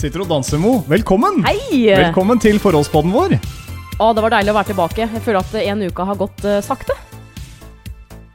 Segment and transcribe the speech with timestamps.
[0.00, 0.78] Sitter og danser, Mo.
[0.88, 1.42] Velkommen!
[1.44, 1.82] Hei!
[1.92, 3.34] Velkommen til forholdspodden vår.
[4.00, 5.04] Å, det var deilig å være tilbake.
[5.04, 6.96] Jeg føler at en uke har gått uh, sakte.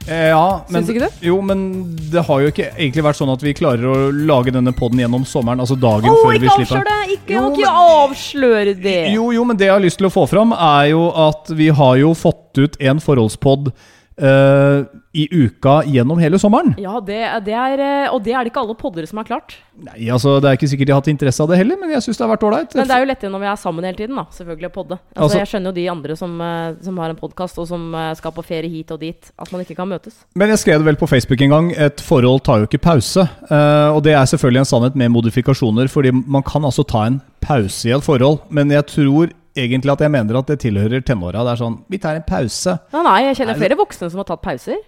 [0.06, 1.24] Eh, ja, men, Syns ikke du?
[1.26, 1.64] Jo, men
[2.12, 5.26] det har jo ikke egentlig vært sånn at vi klarer å lage denne podden gjennom
[5.26, 5.64] sommeren.
[5.64, 7.00] Altså dagen oh, før vi ikke avslør det!
[7.16, 8.96] Ikke, Jo, men- avsløre det!
[9.16, 11.72] Jo, jo, men det jeg har lyst til å få fram, er jo at vi
[11.82, 13.72] har jo fått ut en forholdspod
[14.18, 14.84] eh,
[15.16, 16.74] i uka gjennom hele sommeren.
[16.80, 19.56] Ja, det, det er eh, Og det er det ikke alle poddere som har klart.
[19.76, 22.04] Nei, altså Det er ikke sikkert de har hatt interesse av det heller, men jeg
[22.04, 22.76] syns det har vært ålreit.
[22.76, 24.26] Men det er jo lettere når vi er sammen hele tiden, da.
[24.36, 24.98] Selvfølgelig å podde.
[24.98, 27.96] Altså, Altså- jeg skjønner jo de andre som, eh, som har en podkast, og som
[28.16, 30.20] skal på ferie hit og dit, at man ikke kan møtes.
[30.34, 31.72] Men jeg skrev det vel på Facebook en gang.
[31.76, 33.28] Et forhold tar jo ikke pause.
[33.50, 37.20] Uh, og det er selvfølgelig en sannhet med modifikasjoner, fordi man kan altså ta en
[37.40, 38.40] pause i et forhold.
[38.50, 41.44] Men jeg tror egentlig at jeg mener at det tilhører tenåra.
[41.46, 42.76] Det er sånn Vi tar en pause.
[42.92, 44.78] Ja, nei, jeg kjenner flere voksne som har tatt pauser.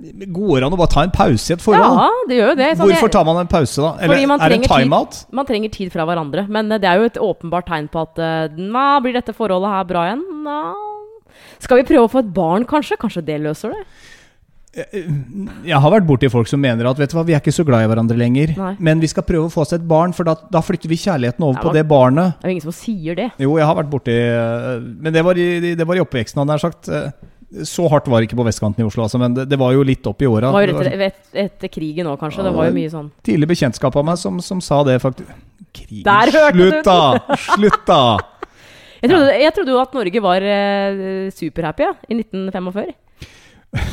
[0.00, 1.98] Går det an å bare ta en pause i et forhold?
[2.00, 2.68] Ja, det gjør jo det.
[2.78, 3.90] Sånn, Hvorfor tar man en pause, da?
[4.00, 4.84] Eller er det trenger tid.
[4.86, 5.18] timeout?
[5.36, 6.46] Man trenger tid fra hverandre.
[6.48, 9.74] Men eh, det er jo et åpenbart tegn på at eh, Nå blir dette forholdet
[9.74, 10.24] her bra igjen?
[10.46, 10.60] Nå.
[11.60, 12.96] Skal vi prøve å få et barn, kanskje?
[13.00, 13.84] Kanskje det løser det?
[14.70, 17.64] Jeg har vært borti folk som mener at vet du hva, vi er ikke så
[17.66, 18.52] glad i hverandre lenger.
[18.54, 18.74] Nei.
[18.78, 21.42] Men vi skal prøve å få oss et barn, for da, da flytter vi kjærligheten
[21.42, 22.36] over Ja, på det barnet.
[22.38, 23.26] Det er jo ingen som sier det.
[23.42, 26.58] Jo, jeg har vært borti øh, Men det var i, det var i oppveksten, hadde
[26.58, 26.90] jeg sagt.
[26.94, 29.74] Eh, Så hardt var det ikke på vestkanten i Oslo, altså, men det, det var
[29.74, 30.52] jo litt opp i åra.
[30.54, 32.46] Var jo etter, etter, krigen òg, kanskje.
[32.46, 35.34] Det var jo mye sånn Tidlig bekjentskap av meg som, som sa det, faktisk.
[35.74, 36.06] Krigen.
[36.06, 36.62] Der hørte du!
[36.62, 37.00] Slutt, da!
[37.56, 38.02] Slutt, da!
[39.02, 42.94] Jeg trodde, jo at Norge var uh, superhappy ja, i 1945.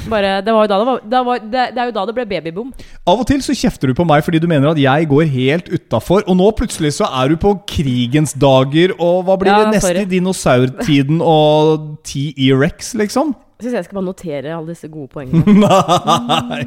[0.09, 2.23] Bare, det, var da det, var, det, var, det, det er jo da det ble
[2.25, 2.69] babyboom.
[3.05, 5.67] Av og til så kjefter du på meg fordi du mener at jeg går helt
[5.69, 9.75] utafor, og nå plutselig så er du på krigens dager, og hva blir Ja, det
[9.77, 9.91] neste?
[9.91, 10.05] sorry.
[10.09, 13.35] Dinosaurtiden og T-Rex, liksom?
[13.57, 15.45] Jeg syns jeg skal bare notere alle disse gode poengene.
[15.65, 16.63] Nei.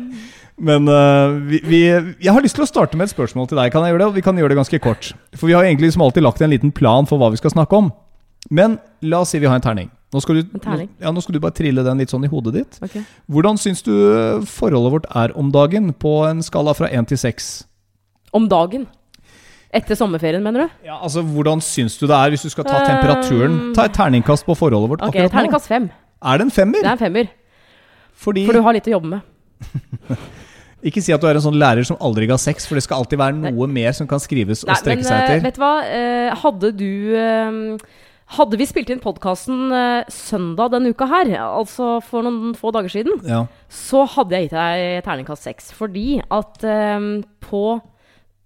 [0.60, 1.78] Men uh, vi, vi,
[2.20, 3.70] jeg har lyst til å starte med et spørsmål til deg.
[3.72, 4.08] Kan jeg gjøre det?
[4.10, 5.12] Og vi kan gjøre det ganske kort.
[5.38, 7.78] For vi har egentlig som alltid lagt en liten plan for hva vi skal snakke
[7.78, 7.88] om.
[8.50, 9.88] Men la oss si vi har en terning.
[10.10, 10.54] Nå skal du?
[10.98, 12.78] Ja, nå skal du bare trille den litt sånn i hodet ditt.
[12.82, 13.04] Okay.
[13.30, 17.20] Hvordan syns du øh, forholdet vårt er om dagen, på en skala fra én til
[17.20, 17.50] seks?
[18.34, 18.88] Om dagen.
[19.70, 20.72] Etter sommerferien, mener du?
[20.88, 23.54] Ja, altså, hvordan syns du det er, hvis du skal ta temperaturen?
[23.68, 25.34] Um, Ta et terningkast på forholdet vårt Ok, akkurat nå.
[25.36, 25.86] Terningkast fem.
[26.26, 26.82] Er det en femmer?
[26.82, 27.30] Det er en femmer.
[28.20, 29.20] Fordi For du har litt å jobbe med.
[30.90, 33.02] Ikke si at du er en sånn lærer som aldri ga sex, for det skal
[33.04, 35.42] alltid være noe mer som kan skrives og Nei, strekke men seg eh, etter.
[35.44, 35.72] vet du hva?
[35.86, 36.90] Eh, hadde du
[37.20, 37.98] eh,
[38.30, 39.72] Hadde vi spilt inn podkasten
[40.14, 43.40] søndag denne uka her, altså for noen få dager siden, Ja.
[43.68, 45.72] så hadde jeg gitt deg terningkast seks.
[45.74, 47.06] Fordi at eh,
[47.42, 47.62] på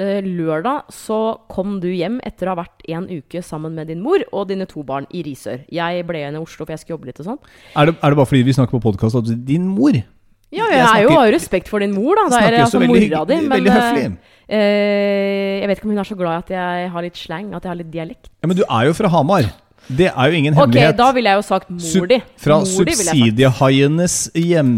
[0.01, 1.19] eh, lørdag så
[1.53, 4.65] kom du hjem etter å ha vært en uke sammen med din mor og dine
[4.71, 5.67] to barn i Risør.
[5.69, 7.41] Jeg ble igjen i Oslo, for jeg skulle jobbe litt og sånn.
[7.77, 10.79] Er, det, er det bare fordi vi snakker på podkast at din mor Ja, Jeg
[10.79, 12.29] jeg er jo har jo respekt for din mor, da.
[12.31, 13.37] Det er altså veldig, mora di.
[13.43, 14.07] Men veldig eh, høflig?
[14.49, 17.53] eh, jeg vet ikke om hun er så glad i at jeg har litt slang,
[17.53, 18.31] at jeg har litt dialekt.
[18.41, 19.51] Ja, men du er jo fra Hamar.
[19.89, 20.95] Det er jo ingen hemmelighet.
[20.95, 22.19] Ok, da ville jeg jo sagt mor di.
[22.41, 24.73] Fra subsidiehaienes hjem,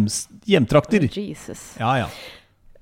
[0.51, 1.07] hjemtrakter.
[1.13, 1.77] Jesus.
[1.81, 2.09] Ja, ja.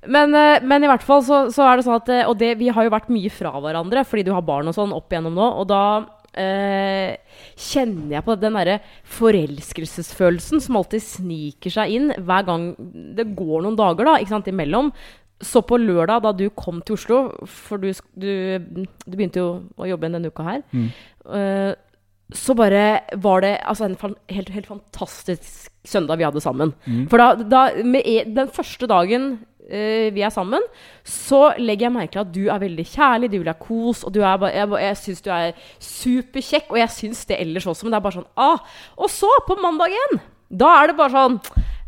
[0.06, 2.50] Men, eh, men i hvert fall så, så er det sånn at eh, Og det,
[2.60, 5.32] vi har jo vært mye fra hverandre fordi du har barn og sånn opp igjennom
[5.38, 5.46] nå.
[5.62, 5.80] Og da
[6.36, 7.16] eh,
[7.56, 8.78] kjenner jeg på den derre
[9.48, 12.70] forelskelsesfølelsen som alltid sniker seg inn hver gang
[13.16, 14.92] det går noen dager da, ikke sant, imellom.
[15.44, 17.18] Så på lørdag, da du kom til Oslo,
[17.50, 18.30] for du, du,
[18.78, 20.86] du begynte jo å jobbe igjen denne uka her, Mm.
[21.34, 21.72] eh,
[22.32, 22.84] så bare
[23.20, 26.72] var det altså en fan, helt, helt fantastisk søndag vi hadde sammen.
[26.86, 27.08] Mm.
[27.12, 29.26] For da, da med e, den første dagen
[29.68, 30.64] eh, vi er sammen,
[31.04, 34.14] så legger jeg merke til at du er veldig kjærlig, du vil ha kos, og
[34.14, 37.84] du er bare, jeg, jeg syns du er superkjekk, og jeg syns det ellers også,
[37.84, 38.80] men det er bare sånn ah.
[38.96, 41.38] Og så, på mandagen, da er det bare sånn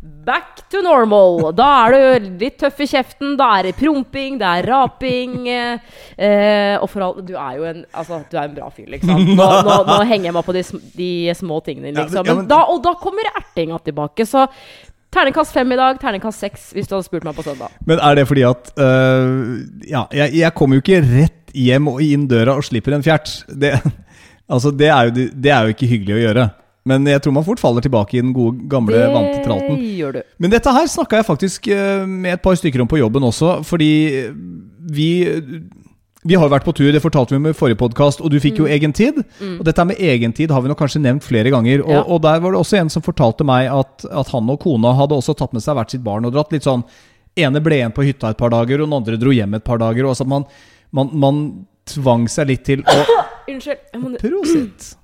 [0.01, 1.51] Back to normal.
[1.57, 3.33] Da er du litt tøff i kjeften.
[3.39, 5.37] Da er det promping, det er raping.
[5.49, 8.91] Eh, eh, og for all Du er jo en Altså, du er en bra fyr,
[8.93, 9.23] liksom.
[9.33, 10.63] Nå, nå, nå henger jeg meg på de,
[10.99, 11.09] de
[11.39, 12.27] små tingene, liksom.
[12.27, 14.27] Men men- da, og da kommer ertinga tilbake.
[14.29, 14.45] Så
[15.17, 17.73] terningkast fem i dag, terningkast seks hvis du hadde spurt meg på søndag.
[17.89, 19.57] Men er det fordi at uh,
[19.87, 23.39] Ja, jeg, jeg kommer jo ikke rett hjem og inn døra og slipper en fjert.
[23.49, 23.73] Det,
[24.53, 26.47] altså, det, er jo, det er jo ikke hyggelig å gjøre.
[26.87, 29.75] Men jeg tror man fort faller tilbake i den gode, gamle, vante tralten.
[29.81, 30.21] Det gjør du.
[30.43, 33.57] Men dette her snakka jeg faktisk eh, med et par stykker om på jobben også,
[33.67, 33.91] fordi
[34.97, 35.09] vi
[36.27, 38.57] vi har vært på tur, det fortalte vi om i forrige podkast, og du fikk
[38.59, 39.21] jo egen tid.
[39.39, 41.79] Og dette med egen tid har vi nok kanskje nevnt flere ganger.
[41.85, 41.93] Og, Mm.
[41.95, 42.01] Ja.
[42.03, 45.15] og der var det også en som fortalte meg at, at han og kona hadde
[45.15, 46.83] også tatt med seg hvert sitt barn og dratt litt sånn
[47.37, 49.77] ene ble igjen på hytta et par dager, og den andre dro hjem et par
[49.79, 50.03] dager.
[50.03, 50.43] Og altså man,
[50.91, 51.39] man, man
[51.87, 52.97] tvang seg litt til å
[53.53, 54.97] Unnskyld, Prosit!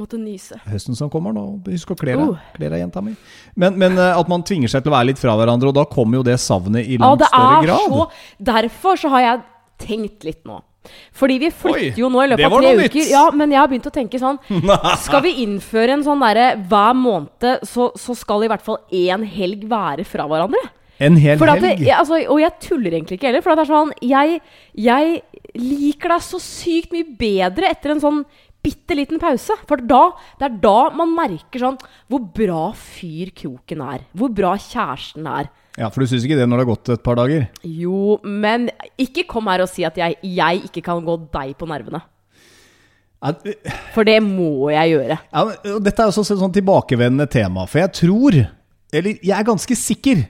[0.00, 0.58] Måtte nyse.
[0.66, 2.36] Høsten som kommer nå, husk å kle deg, Oh.
[2.56, 3.14] kle deg jenta mi.
[3.56, 5.84] Men, men eh, at man tvinger seg til å være litt fra hverandre, og da
[5.84, 7.90] kommer jo det savnet i Ja, langt det større grad.
[7.90, 9.42] så Derfor så har jeg
[9.84, 10.60] tenkt litt nå.
[11.16, 12.90] Fordi vi flytter Oi, jo nå i løpet av tre nytt.
[12.92, 13.06] uker.
[13.08, 14.36] Ja, men jeg har begynt å tenke sånn
[15.06, 19.24] Skal vi innføre en sånn derre hver måned så, så skal i hvert fall én
[19.24, 20.60] helg være fra hverandre?
[21.00, 21.80] En hel helg.
[21.80, 23.42] jeg, altså, og jeg tuller egentlig ikke heller.
[23.42, 24.36] For det er sånn jeg,
[24.76, 25.22] jeg
[25.56, 28.20] liker deg så sykt mye bedre etter en sånn
[28.64, 29.56] bitte liten pause.
[29.68, 30.06] For da,
[30.40, 31.76] det er da man merker sånn
[32.10, 34.06] hvor bra fyr kroken er.
[34.16, 35.52] Hvor bra kjæresten er.
[35.74, 37.48] Ja, For du syns ikke det når det har gått et par dager?
[37.66, 38.68] Jo, men
[39.00, 42.02] ikke kom her og si at jeg, jeg ikke kan gå deg på nervene.
[43.94, 45.16] For det må jeg gjøre.
[45.32, 45.44] Ja,
[45.80, 48.36] dette er også et sånn tilbakevendende tema, for jeg tror,
[48.94, 50.26] eller jeg er ganske sikker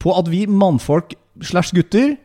[0.00, 1.14] på at vi mannfolk
[1.46, 2.16] slash gutter,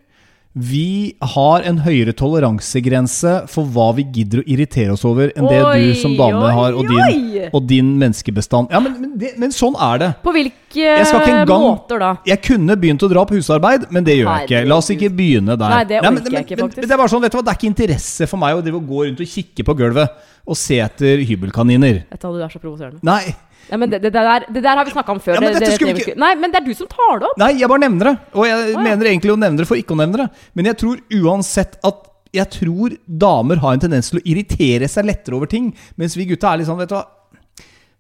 [0.56, 5.58] vi har en høyere toleransegrense for hva vi gidder å irritere oss over enn det
[5.60, 8.72] Oi, du som dame oi, har, og din, og din menneskebestand.
[8.72, 10.10] Ja, men, men, det, men sånn er det.
[10.24, 12.14] På hvilke engang måter da?
[12.32, 14.62] Jeg kunne begynt å dra på husarbeid, men det gjør jeg ikke.
[14.72, 15.76] La oss ikke begynne der.
[15.76, 16.80] Nei, det orker Nei, men, jeg ikke, faktisk.
[16.80, 18.86] Men det er bare sånn, vet du hva, det er ikke interesse for meg å
[18.94, 22.06] gå rundt og kikke på gulvet og se etter hybelkaniner.
[22.16, 23.04] Hva, du er så provoserende.
[23.04, 23.36] Nei,
[23.70, 25.40] Ja, men det, det, der, det der har vi snakka om før.
[25.40, 27.40] Ja, men det, ikke- Nei, men det er du som tar det opp.
[27.42, 28.16] nei, jeg bare nevner det.
[28.34, 28.84] Og jeg ja.
[28.90, 30.46] mener egentlig å nevne det for ikke å nevne det.
[30.54, 32.04] Men jeg tror uansett at
[32.36, 36.28] jeg tror damer har en tendens til å irritere seg lettere over ting, mens vi
[36.28, 37.06] gutta er litt sånn, vet du hva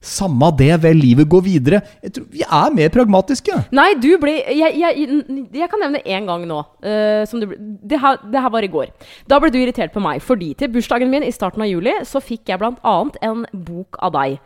[0.05, 1.79] Samme det, vel, livet går videre.
[2.03, 3.55] Jeg tror Vi er mer pragmatiske.
[3.73, 5.07] Nei, du ble Jeg, jeg,
[5.55, 6.59] jeg kan nevne én gang nå.
[6.85, 8.91] Uh, som du det, her, det her var i går.
[9.25, 12.21] Da ble du irritert på meg fordi til bursdagen min i starten av juli så
[12.21, 14.37] fikk jeg annet en bok av deg.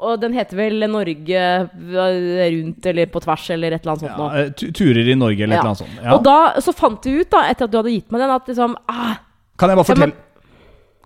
[0.00, 4.18] Og den heter vel 'Norge rundt' eller 'På tvers' eller et eller annet sånt.
[4.18, 6.02] Ja, eh, tu- turer i Norge eller et eller annet sånt.
[6.02, 6.14] Ja.
[6.14, 8.46] Og da så fant du ut, da, etter at du hadde gitt meg den, at
[8.48, 9.16] liksom ah,
[9.58, 10.12] Kan jeg bare Ja, fortelle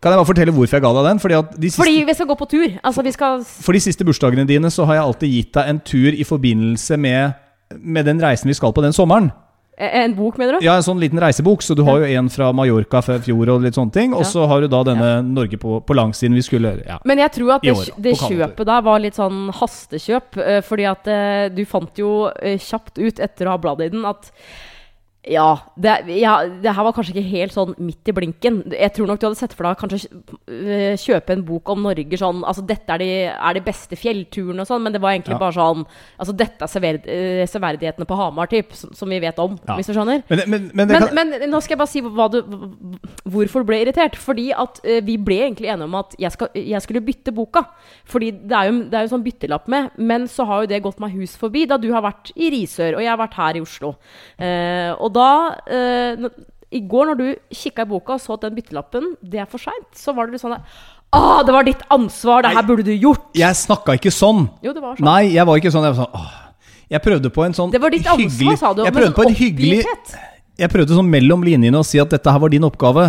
[0.01, 1.19] Kan jeg bare fortelle hvorfor jeg ga deg den?
[1.19, 2.79] Fordi at de siste, Fordi vi skal gå på tur.
[2.85, 5.81] Altså, vi skal For de siste bursdagene dine så har jeg alltid gitt deg en
[5.81, 7.33] tur i forbindelse med,
[7.81, 9.33] med den reisen vi skal på den sommeren.
[9.79, 10.65] Eh, En bok, mener du?
[10.67, 11.63] Ja, en sånn liten reisebok.
[11.63, 14.13] Så du har jo en fra Mallorca fra fjor og litt sånne ting.
[14.15, 14.31] Og Ja.
[14.33, 16.99] så har du da denne Norge på, på langsiden vi skulle Ja.
[17.05, 20.37] Men jeg tror at det, år, det kjøpet da var litt sånn hastekjøp.
[20.45, 24.05] eh, Fordi at eh, du fant jo kjapt ut etter å ha bladd i den
[24.05, 24.31] at
[25.29, 25.47] ja
[25.77, 28.61] det, ja, det her var kanskje ikke helt sånn midt i blinken.
[28.73, 30.01] Jeg tror nok du hadde sett for deg kanskje
[30.49, 34.65] eh, kjøpe en bok om Norge sånn Altså, dette er de, er de beste fjellturene
[34.65, 35.41] og sånn, men det var egentlig Ja.
[35.43, 35.85] bare sånn
[36.19, 39.77] Altså, dette er sever, eh, severdighetene på Hamar, typ, som, som vi vet om, Ja.
[39.77, 40.23] hvis du skjønner.
[40.29, 42.41] Men, men, men, kan, men nå skal jeg bare si du,
[43.29, 44.17] hvorfor du ble irritert.
[44.19, 47.65] Fordi at uh, vi ble egentlig enige om at jeg, skal, jeg skulle bytte boka.
[48.09, 49.91] Fordi det er, jo, det er jo sånn byttelapp med.
[49.99, 52.99] Men så har jo det gått meg hus forbi, da du har vært i Risør,
[52.99, 53.95] og jeg har vært her i Oslo.
[54.39, 55.18] Uh, og da
[55.67, 56.35] eh, når-
[56.71, 57.27] I går når du
[57.57, 60.33] kikka i boka og så at den byttelappen, det er for seint, så var det
[60.37, 60.65] litt sånn der,
[61.17, 62.43] Å, det var ditt ansvar!
[62.45, 63.31] Det her burde du gjort!
[63.33, 64.43] jeg snakka ikke sånn.
[64.61, 65.07] Jo, det var sånn.
[65.09, 65.87] Nei, jeg var ikke sånn.
[65.89, 66.35] Jeg var sånn åh.
[66.93, 68.83] Jeg prøvde på en sånn Det var ditt ansvar, sa du.
[68.85, 69.81] Jeg prøvde på en hyggelig.
[70.59, 73.09] Jeg prøvde sånn mellom linjene å si at dette her var din oppgave.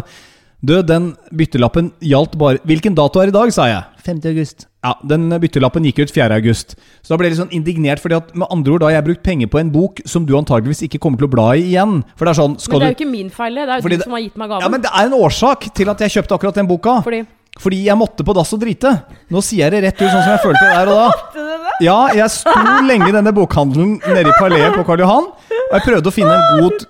[0.63, 3.83] Du, den byttelappen gjaldt bare Hvilken dato er i dag, sa jeg.
[4.07, 4.23] 5.
[4.31, 4.68] august.
[4.79, 6.31] Ja, den byttelappen gikk ut 4.
[6.37, 6.77] august.
[7.03, 9.07] Så da ble jeg litt sånn indignert, fordi at med andre ord da har jeg
[9.09, 11.97] brukt penger på en bok som du antageligvis ikke kommer til å bla i igjen.
[12.15, 13.65] For det er sånn Men det er jo ikke min feil, det.
[13.67, 14.61] Det er jo du det- som har gitt meg gaven.
[14.63, 17.01] Ja, men det er en årsak til at jeg kjøpte akkurat den boka.
[17.03, 17.25] Fordi
[17.59, 19.03] Fordi jeg måtte på dass og drite.
[19.29, 21.11] Nå sier jeg det rett ut sånn som jeg følte der og da.
[21.81, 22.51] Ja, jeg sto
[22.87, 26.31] lenge i denne bokhandelen nede i Palais på Karl Johan, og jeg prøvde å finne
[26.35, 26.85] en god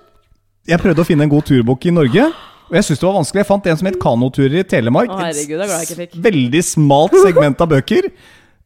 [0.68, 2.32] Jeg prøvde å finne en god turbok i Norge.
[2.70, 3.42] Og jeg syns det var vanskelig.
[3.42, 5.10] Jeg fant en som het Kanoturer i Telemark.
[5.10, 6.12] Å, herregud, det er glad jeg ikke fikk.
[6.14, 8.10] Et veldig smalt segment av bøker.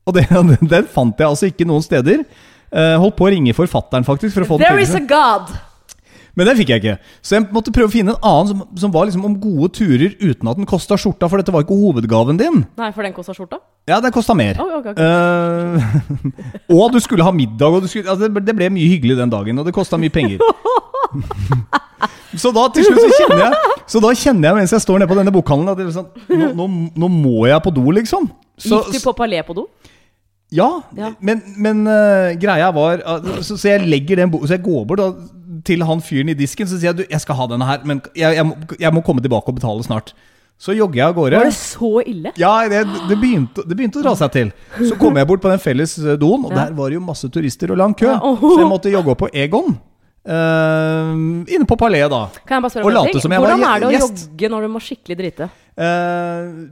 [0.04, 0.26] Og det,
[0.74, 2.26] den fant jeg altså ikke noen steder.
[2.68, 4.36] Eh, holdt på å ringe forfatteren, faktisk.
[4.36, 5.54] For å få There den is a God!
[6.34, 6.94] Men den fikk jeg ikke.
[7.22, 10.16] Så jeg måtte prøve å finne en annen som, som var liksom om gode turer
[10.18, 12.64] uten at den kosta skjorta, for dette var ikke hovedgaven din.
[12.80, 13.60] Nei, for den kosta skjorta?
[13.86, 14.58] Ja, den kosta mer.
[14.58, 14.98] Oi, ok, ok.
[14.98, 19.32] Uh, og du skulle ha middag, og du skulle, altså, det ble mye hyggelig den
[19.32, 20.42] dagen, og det kosta mye penger.
[22.42, 25.10] så da til slutt så kjenner jeg Så da kjenner jeg mens jeg står nede
[25.10, 26.68] på denne bokhandelen at det er sånn, nå, nå,
[27.04, 28.26] nå må jeg på do, liksom.
[28.58, 29.66] Så, Gikk du på Palais på do?
[30.54, 31.08] ja, Ja.
[31.20, 34.84] men, men eh, greia var uh, så, så jeg legger den bo Så jeg går
[34.86, 35.08] bort da,
[35.66, 38.02] til han fyren i disken Så sier jeg du, jeg skal ha denne her, men
[38.14, 40.12] jeg, jeg, må, jeg må komme tilbake og betale snart.
[40.60, 41.38] Så jogger jeg av gårde.
[41.40, 42.30] Var det så ille?
[42.38, 44.52] Ja, det, det, begynte, det begynte å dra seg til.
[44.86, 46.60] Så kom jeg bort på den felles eh, doen, og Ja.
[46.68, 48.06] der var det jo masse turister og lang kø.
[48.12, 48.20] Ja.
[48.38, 49.74] Så jeg måtte jogge opp på Egon.
[50.26, 51.12] Eh,
[51.54, 52.26] inne på Palais, da.
[52.44, 54.66] Kan jeg bare spørre Og late som jeg var Hvordan er det å jogge når
[54.66, 55.50] du må skikkelig drite?
[55.74, 56.70] Uh,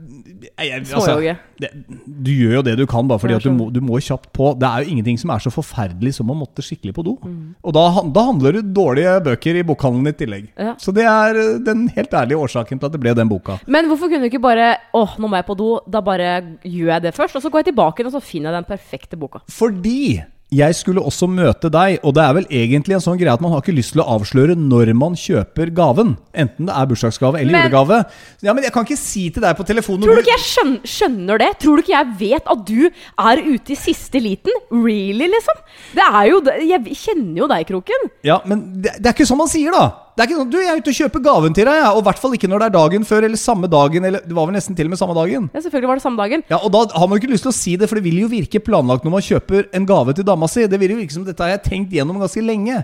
[0.63, 1.17] jeg- altså,
[1.59, 1.69] det,
[2.07, 4.53] du gjør jo det du kan, bare fordi at du må, du må kjapt på.
[4.55, 7.17] Det er jo ingenting som er så forferdelig som å måtte skikkelig på do.
[7.19, 7.55] Mm.
[7.67, 7.83] Og da,
[8.15, 10.47] da handler det dårlige bøker i bokhandelen i tillegg.
[10.55, 10.75] Ja.
[10.79, 13.59] Så det er eh, den helt ærlige årsaken til at det ble den boka.
[13.67, 15.69] Men hvorfor kunne du ikke bare Åh, nå må jeg på do.
[15.89, 16.29] Da bare
[16.63, 17.35] gjør jeg det først.
[17.35, 19.43] Og så går jeg tilbake og så finner jeg den perfekte boka.
[19.51, 20.21] Fordi
[20.53, 23.51] jeg skulle også møte deg, og det er vel egentlig en sånn greie at man
[23.55, 26.13] har ikke lyst til å avsløre når man kjøper gaven.
[26.33, 27.99] Enten det er bursdagsgave eller Men- julegave.
[28.43, 30.79] Ja, Men jeg kan ikke si til deg på telefonen Tror du ikke jeg skjønner,
[30.85, 31.49] skjønner det?
[31.59, 34.51] Tror du ikke jeg vet at du er ute i siste liten?
[34.71, 35.57] Really, liksom?
[35.95, 36.41] Det er jo.
[36.43, 38.09] Jeg kjenner jo deg, Kroken.
[38.23, 40.02] Ja, men det, det er ikke sånn man sier, da.
[40.13, 41.89] Det er ikke sånn, du, Jeg er ute og kjøper gaven til deg, ja.
[41.89, 44.05] og i hvert fall ikke når det er dagen før eller samme dagen.
[44.05, 45.47] Eller det var vel nesten til og med samme dagen.
[45.49, 46.43] Ja, selvfølgelig var det samme dagen.
[46.53, 48.19] Ja, og Da har man jo ikke lyst til å si det, for det vil
[48.21, 50.67] jo virke planlagt når man kjøper en gave til dama si.
[50.69, 52.83] Det vil jo virke som dette har jeg tenkt gjennom ganske lenge.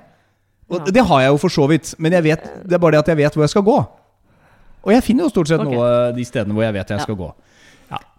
[0.70, 0.94] Og Ja.
[0.98, 3.14] Det har jeg jo for så vidt, men jeg vet, det er bare det at
[3.14, 3.78] jeg vet hvor jeg skal gå.
[4.86, 5.76] Og jeg finner jo stort sett okay.
[5.76, 7.30] noe de stedene hvor jeg vet jeg skal gå.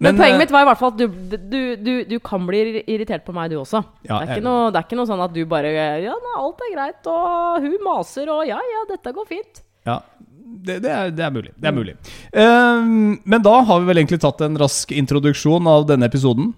[0.00, 0.06] Ja.
[0.06, 2.60] Men, poenget eh, mitt var i hvert fall at du, du, du, du kan bli
[2.88, 3.82] irritert på meg, du også.
[4.08, 6.64] Ja, det, er noe, det er ikke noe sånn at du bare Ja, nei, alt
[6.64, 9.60] er greit, og hun maser, og ja, ja, dette går fint.
[9.84, 9.98] Ja,
[10.40, 11.52] det, det, er, det er mulig.
[11.56, 11.94] Det er mulig.
[12.32, 16.54] Um, men da har vi vel egentlig tatt en rask introduksjon av denne episoden.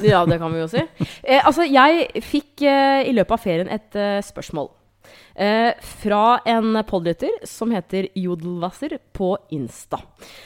[0.00, 0.80] Ja, det kan vi jo si.
[1.22, 4.70] Eh, altså, jeg fikk eh, i løpet av ferien et eh, spørsmål.
[5.34, 9.98] Eh, fra en podlytter som heter Jodelwasser på Insta.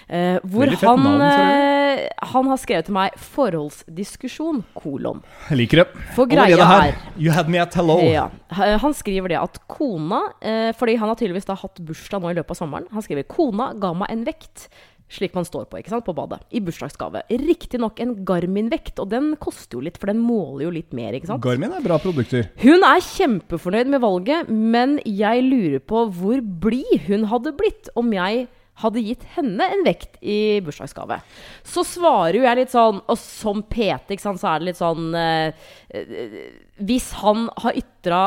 [0.09, 5.21] Eh, hvor han, navn, eh, han har skrevet til meg 'forholdsdiskusjon', kolon.
[5.51, 5.87] Jeg liker det.
[6.17, 8.01] For greia greia her, er You had me at hello.
[8.01, 8.31] Ja.
[8.51, 12.31] Eh, Han skriver det at kona eh, Fordi han har tydeligvis da hatt bursdag nå
[12.31, 12.87] i løpet av sommeren.
[12.91, 14.69] Han skriver kona ga meg en vekt.
[15.09, 16.43] Slik man står på ikke sant, på badet.
[16.53, 17.23] I bursdagsgave.
[17.31, 21.17] Riktignok en Garmin-vekt, og den koster jo litt, for den måler jo litt mer.
[21.17, 21.43] ikke sant?
[21.45, 22.51] Garmin er bra produkter.
[22.61, 28.13] Hun er kjempefornøyd med valget, men jeg lurer på hvor blid hun hadde blitt om
[28.13, 28.47] jeg
[28.79, 31.19] hadde gitt henne en vekt i bursdagsgave.
[31.67, 34.79] Så svarer jo jeg litt sånn, og som PT, ikke sant, så er det litt
[34.79, 36.37] sånn eh, eh,
[36.79, 38.21] Hvis han har ytra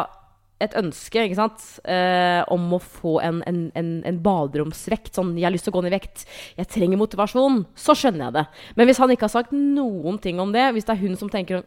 [0.61, 5.47] et ønske ikke sant, eh, om å få en, en, en, en baderomsvekt, sånn 'jeg
[5.47, 6.25] har lyst til å gå ned i vekt',
[6.57, 8.45] 'jeg trenger motivasjon', så skjønner jeg det.
[8.75, 11.29] Men hvis han ikke har sagt noen ting om det, hvis det er hun som
[11.29, 11.63] tenker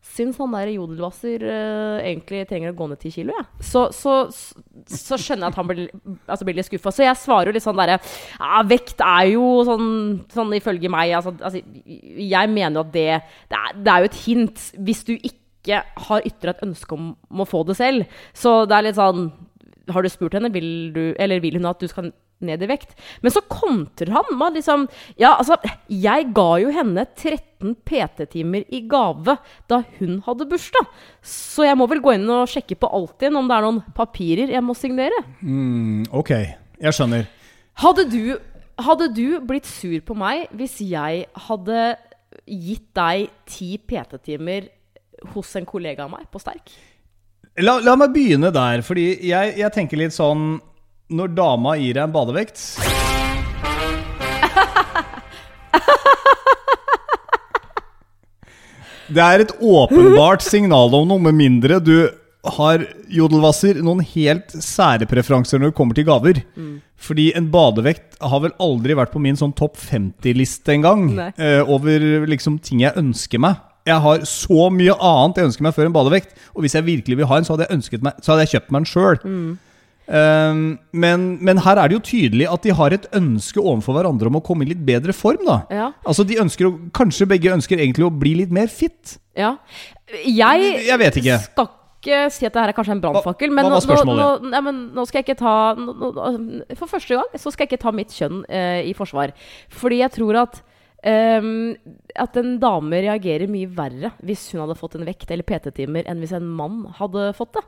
[0.00, 3.66] Syns han der jodelvasser eh, egentlig trenger å gå ned ti kilo, jeg.
[3.68, 4.56] Så, så, så,
[4.88, 5.82] så skjønner jeg at han blir,
[6.24, 6.92] altså blir litt skuffa.
[6.96, 9.90] Så jeg svarer jo litt sånn derre ja, Vekt er jo sånn,
[10.32, 13.06] sånn ifølge meg altså, altså, Jeg mener jo at det
[13.52, 14.64] det er, det er jo et hint.
[14.88, 18.88] Hvis du ikke har ytra et ønske om, å få det selv, så det er
[18.88, 19.30] litt sånn
[19.90, 22.12] Har du spurt henne, vil du, eller vil hun at du skal
[22.46, 22.94] ned i vekt?
[23.20, 24.86] Men så kontrer han med liksom
[25.20, 29.36] Ja, altså, jeg ga jo henne 13 PT-timer i gave
[29.68, 30.88] da hun hadde bursdag.
[31.20, 34.54] Så jeg må vel gå inn og sjekke på Altinn om det er noen papirer
[34.54, 35.24] jeg må signere.
[35.44, 36.32] Mm, ok,
[36.80, 37.28] jeg skjønner.
[37.80, 38.38] Hadde du,
[38.80, 41.84] hadde du blitt sur på meg hvis jeg hadde
[42.50, 44.70] gitt deg 10 PT-timer
[45.34, 46.72] hos en kollega av meg på Sterk?
[47.60, 50.60] La, la meg begynne der, fordi jeg, jeg tenker litt sånn
[51.10, 52.60] Når dama gir deg en badevekt
[59.10, 61.96] Det er et åpenbart signal om noe, med mindre du
[62.56, 66.38] har jodelvasser noen helt sære preferanser når det kommer til gaver.
[67.00, 71.10] Fordi en badevekt har vel aldri vært på min sånn topp 50-liste engang.
[71.36, 73.58] Eh, over liksom ting jeg ønsker meg.
[73.88, 76.36] Jeg har så mye annet jeg ønsker meg før en badevekt.
[76.54, 78.54] Og hvis jeg virkelig vil ha en, så hadde jeg, ønsket meg, så hadde jeg
[78.56, 79.20] kjøpt meg en sjøl.
[80.10, 84.26] Um, men, men her er det jo tydelig at de har et ønske overfor hverandre
[84.26, 85.44] om å komme i litt bedre form.
[85.46, 85.90] da Ja.
[86.02, 89.18] Altså de ønsker Kanskje begge ønsker egentlig å bli litt mer fit.
[89.38, 89.54] Ja.
[90.10, 91.38] Jeg, Jeg vet ikke.
[91.44, 91.70] skal
[92.00, 95.28] ikke si at det her er kanskje en brannfakkel, men, nå, men nå skal jeg
[95.28, 96.10] ikke ta nå,
[96.80, 99.34] For første gang så skal jeg ikke ta mitt kjønn eh, i forsvar.
[99.68, 100.62] Fordi jeg tror at
[101.06, 101.74] ehm,
[102.14, 106.22] at en dame reagerer mye verre hvis hun hadde fått en vekt eller PT-timer, enn
[106.22, 107.66] hvis en mann hadde fått det.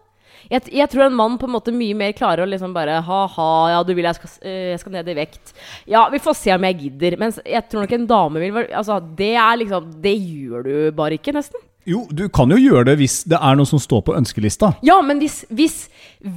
[0.50, 3.50] Jeg, jeg tror en mann på en måte mye mer klarer å liksom bare Ha-ha,
[3.74, 5.52] ja, du vil jeg skal, eh, jeg skal ned i vekt.
[5.90, 7.18] Ja, vi får se om jeg gidder.
[7.20, 11.18] Mens jeg tror nok en dame vil Altså, det er liksom Det gjør du bare
[11.20, 11.60] ikke, nesten.
[11.88, 14.72] Jo, du kan jo gjøre det hvis det er noe som står på ønskelista.
[14.86, 15.76] Ja, men hvis, hvis,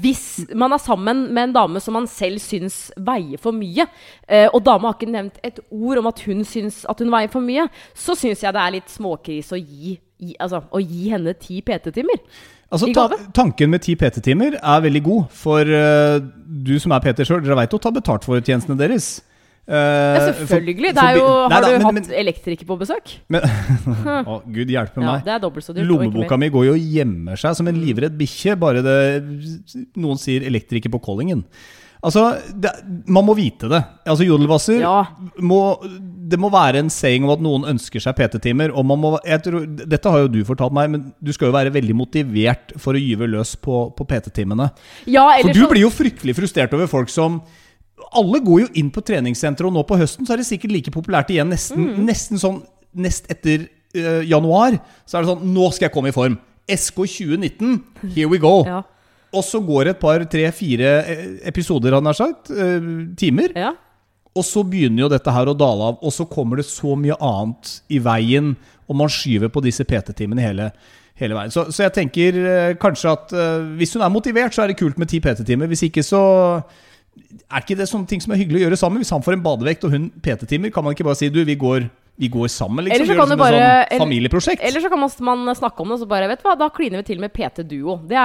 [0.02, 0.24] hvis
[0.58, 3.86] man er sammen med en dame som man selv syns veier for mye,
[4.26, 7.30] eh, og dama har ikke nevnt et ord om at hun syns at hun veier
[7.34, 11.14] for mye, så syns jeg det er litt småkrise å gi, gi, altså, å gi
[11.14, 12.26] henne ti PT-timer.
[12.74, 13.06] Altså, ta,
[13.38, 16.18] tanken med ti PT-timer er veldig god, for uh,
[16.66, 19.20] du som er PT sjøl, dere veit å ta betalt for tjenestene deres.
[19.68, 20.92] Eh, Ja, selvfølgelig.
[20.94, 23.16] Det for- er jo, Nei har da, du men- hatt men- elektriker på besøk?
[23.34, 25.24] Å, Gud hjelpe Ja, meg.
[25.26, 25.88] det dobbelt så dyrt.
[25.90, 29.00] Lommeboka mi går jo og gjemmer seg som en livredd bikkje, bare det
[29.98, 31.44] noen sier elektriker på Kollingen.
[32.06, 32.70] Altså, det,
[33.10, 33.80] man må vite det.
[34.06, 35.06] Altså, Jodelwasser Ja.
[35.42, 35.80] må,
[36.28, 38.72] Det må være en saying om at noen ønsker seg PT-timer.
[38.76, 39.12] Og man må,
[39.44, 42.94] tror, dette har jo du fortalt meg, men du skal jo være veldig motivert for
[42.94, 44.72] å gyve løs på, på PT-timene.
[45.06, 47.42] Ja, For du så- blir jo fryktelig frustrert over folk som
[48.16, 50.92] Alle går jo inn på treningssenteret, og nå på høsten så er det sikkert like
[50.96, 51.50] populært igjen.
[51.52, 52.06] Nesten, Mm.
[52.08, 52.62] nesten sånn
[52.96, 54.80] nest etter uh, januar.
[55.06, 56.38] Så er det sånn Nå skal jeg komme i form.
[56.72, 57.82] SK 2019,
[58.16, 58.64] here we go.
[58.66, 58.82] Ja.
[59.36, 63.52] Og så går det et par, tre, fire eh, episoder, han har sagt, Uh, timer.
[63.56, 63.74] ja.
[64.36, 67.16] Og så begynner jo dette her å dale av, og så kommer det så mye
[67.24, 68.50] annet i veien,
[68.90, 70.66] og man skyver på disse PT-timene hele,
[71.16, 71.52] hele veien.
[71.56, 74.98] Så, så jeg tenker kanskje at uh, hvis hun er motivert, så er det kult
[75.00, 75.68] med ti PT-timer.
[75.72, 76.20] Hvis ikke, så
[77.46, 79.02] er ikke det sånne ting som er hyggelig å gjøre sammen.
[79.04, 81.56] Hvis han får en badevekt og hun PT-timer, kan man ikke bare si du, vi
[81.60, 81.86] går,
[82.20, 82.96] vi går sammen, liksom.
[82.96, 84.64] Eller så kan det bare- sånn familieprosjekt.
[84.64, 87.02] Eller så kan man, snakke om det, og så bare Vet du hva, da kliner
[87.04, 88.00] vi til med PT-duo.
[88.08, 88.18] Det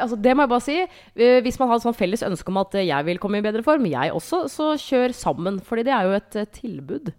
[0.00, 0.78] altså det må jeg bare si.
[1.16, 3.42] Eh, Hvis man har et sånn felles ønske om at eh, jeg vil komme i
[3.44, 5.60] bedre form, jeg også, så kjør sammen.
[5.60, 7.12] Fordi det er jo et eh, tilbud.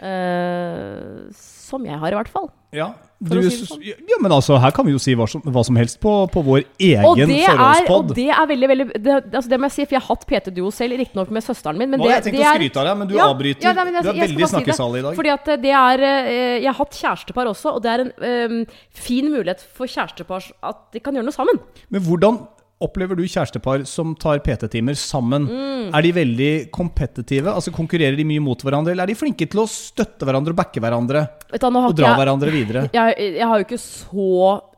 [0.00, 2.48] Eh, som jeg har, i hvert fall.
[2.74, 2.88] Ja,
[3.22, 3.82] du, si sånn.
[3.86, 6.42] ja, men altså, her kan vi jo si hva som, hva som helst på, på
[6.44, 8.10] vår egen forholdspod.
[8.10, 10.26] og det er veldig, veldig det, altså det må jeg si, for jeg har hatt
[10.28, 11.92] PT-duo selv, riktignok med søsteren min.
[11.92, 13.68] Men Nå det, jeg tenkt det å skryte av deg, men du Ja, avbryter.
[13.68, 15.20] ja, nei, men jeg- du er veldig snakkesalig i dag.
[15.20, 18.12] Fordi at det er eh, Jeg har hatt kjærestepar også, og det er en
[18.50, 21.62] um, fin mulighet for kjærestepar at de kan gjøre noe sammen.
[21.90, 22.42] Men hvordan
[22.84, 25.46] opplever du kjærestepar som tar PT-timer sammen?
[25.48, 25.88] Mm.
[25.94, 27.52] Er de veldig kompetitive?
[27.54, 30.60] Altså Konkurrerer de mye mot hverandre, eller er de flinke til å støtte hverandre og
[30.60, 31.24] backe hverandre?
[31.50, 32.86] Du, Og dra jeg- hverandre videre?
[32.98, 34.28] jeg, jeg har jo ikke så,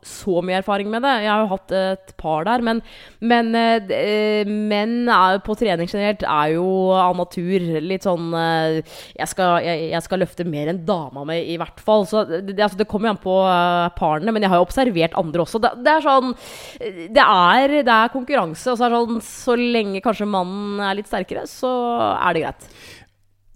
[0.07, 1.13] så mye erfaring med det.
[1.25, 2.63] Jeg har jo hatt et par der.
[2.65, 2.81] Men,
[3.21, 8.81] men eh, eh, menn er, på trening generelt er jo av natur litt sånn eh,
[9.17, 12.07] jeg, skal, jeg, jeg skal løfte mer enn dama mi, i hvert fall.
[12.09, 14.35] Så det, altså, det kommer jo an på eh, parene.
[14.35, 15.63] Men jeg har jo observert andre også.
[15.63, 16.35] Det, det er sånn
[17.17, 18.71] det er, det er konkurranse.
[18.73, 21.71] Og så er sånn så lenge kanskje mannen er litt sterkere, så
[22.15, 22.73] er det greit.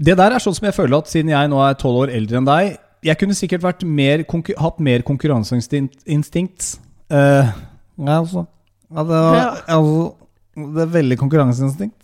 [0.00, 2.40] Det der er sånn som jeg føler at siden jeg nå er tolv år eldre
[2.40, 6.02] enn deg Jeg kunne sikkert vært mer, konkur- hatt mer konkurranseinstinkt.
[6.07, 6.78] instinkt.
[7.11, 7.49] Eh,
[7.99, 8.47] ja, altså,
[8.90, 9.54] ja, det, var, Ja.
[9.76, 10.14] altså,
[10.57, 11.97] det er veldig konkurranseinstinkt.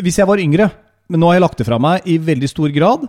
[0.00, 0.70] Hvis jeg var yngre,
[1.08, 3.08] men nå har jeg lagt det fra meg i veldig stor grad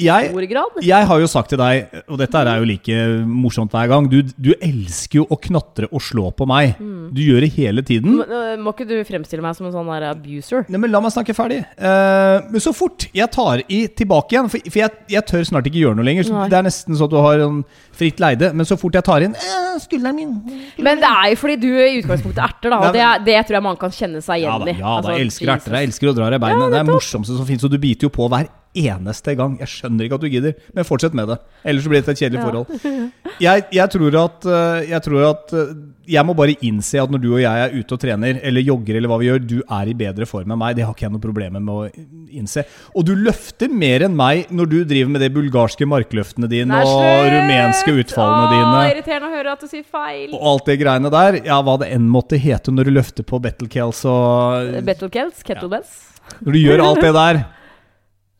[0.00, 0.78] jeg, Stor grad.
[0.84, 4.18] jeg har jo sagt til deg, og dette er jo like morsomt hver gang Du,
[4.36, 6.76] du elsker jo å knatre og slå på meg.
[7.14, 8.18] Du gjør det hele tiden.
[8.18, 10.66] Må, øh, må ikke du fremstille meg som en sånn abuser?
[10.68, 11.62] Nei, men La meg snakke ferdig.
[11.78, 15.70] Uh, men så fort jeg tar i tilbake igjen For, for jeg, jeg tør snart
[15.70, 16.28] ikke gjøre noe lenger.
[16.28, 17.62] Så det er nesten sånn at du har en
[17.96, 18.52] fritt leide.
[18.56, 20.34] Men så fort jeg tar inn eh, skulderen min
[20.82, 22.78] Men det er jo fordi du i utgangspunktet er erter, da.
[22.80, 24.76] Og det, er, det tror jeg man kan kjenne seg igjen i.
[24.76, 25.76] ja, da Altså, jeg elsker erter.
[25.78, 27.64] Jeg elsker å dra i Ja, det, det er morsomste som fins.
[27.66, 29.56] Og du biter jo på hver eneste gang.
[29.62, 31.38] Jeg skjønner ikke at du gidder, men fortsett med det.
[31.64, 32.46] Ellers blir det et kjedelig Ja.
[32.46, 33.12] forhold.
[33.40, 35.72] Jeg, jeg tror at, eh, jeg tror at eh,
[36.06, 38.96] jeg må bare innse at når du og jeg er ute og trener, eller jogger,
[39.00, 40.76] eller hva vi gjør, du er i bedre form enn meg.
[40.78, 42.62] Det har ikke jeg noe problemer med å innse.
[42.94, 46.84] Og du løfter mer enn meg når du driver med de bulgarske markløftene dine Nei,
[46.86, 48.84] og rumenske utfallene Åh, dine.
[48.94, 50.30] Irriterende å høre at du sier feil.
[50.36, 51.40] Og alt det greiene der.
[51.48, 55.42] Ja, hva det enn måtte hete når du løfter på Battle Kells og Battle Kells,
[55.46, 55.98] kettlebells.
[56.40, 57.42] Når du gjør alt det der,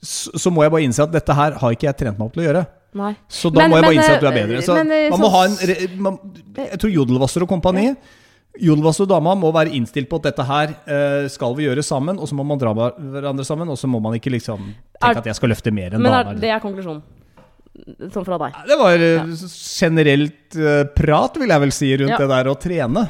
[0.06, 2.44] så, må jeg bare innse at dette her har ikke jeg trent meg opp til
[2.44, 2.66] å gjøre.
[2.96, 3.10] Nei.
[3.28, 4.62] Så da Men- må jeg bare innse at du er eh, bedre.
[4.64, 6.18] Så men, eh, man må så, ha en man,
[6.56, 7.90] Jeg tror Jodelwasser og kompani
[8.56, 12.16] Jodelwasser og dama må være innstilt på at dette her eh, skal vi gjøre sammen,
[12.18, 14.62] og så må man dra hverandre sammen, og så må man ikke liksom
[14.96, 16.30] Er- tenke at jeg skal løfte mer enn Men dama.
[16.30, 17.02] er, det er konklusjonen.
[18.08, 18.54] Sånn fra deg.
[18.66, 19.24] Det var ja.
[19.76, 22.16] generelt eh, prat, vil jeg vel si, rundt Ja.
[22.22, 23.02] det der å trene.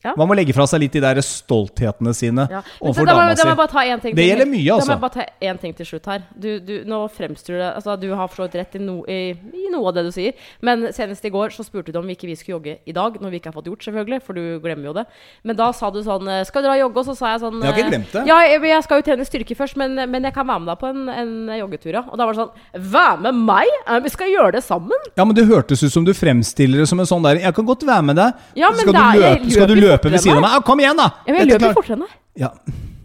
[0.00, 0.16] Ok.
[0.16, 2.62] Man må legge fra seg litt de der stolthetene sine Ja.
[2.80, 4.80] Overfor da, dama da må jeg bare ta én ting Det gjelder mye, Da må
[4.80, 4.94] altså.
[4.94, 6.22] jeg bare ta en ting til slutt her.
[6.34, 9.90] Du, du, nå fremstår det Altså, du har forstått rett i, no, i, i noe
[9.90, 10.32] av det du sier,
[10.64, 13.18] men senest i går så spurte du om vi ikke vi skulle jogge i dag,
[13.20, 15.04] når vi ikke har fått gjort, selvfølgelig, for du glemmer jo det.
[15.44, 17.02] Men da sa du sånn eh, Skal og jogge?
[17.02, 18.24] Og så sa jeg sånn Jeg har ikke eh, glemt det.
[18.30, 20.80] Ja, jeg, jeg skal jo trene styrke først, men, men jeg kan være med deg
[20.80, 22.04] på en, en joggetur, ja.
[22.08, 23.76] Og da var det sånn Vær med meg?
[24.04, 25.08] Vi skal gjøre det sammen?
[25.18, 27.68] Ja, men Det hørtes ut som du fremstiller det som en sånn der Jeg kan
[27.68, 28.44] godt være med deg.
[28.58, 30.46] Ja, men skal, det er- du jeg løpe, skal du løper løpe ved siden av
[30.46, 30.54] meg?
[30.56, 31.10] Ja, kom igjen, da!
[31.26, 32.16] Ja, men jeg løper fortere enn deg.
[32.44, 32.52] Ja,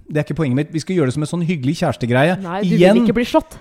[0.06, 0.72] Det er ikke poenget mitt.
[0.72, 2.36] Vi skal gjøre det som en sånn hyggelig kjærestegreie.
[2.44, 2.94] Nei, du Igjen.
[3.00, 3.56] vil ikke bli slått.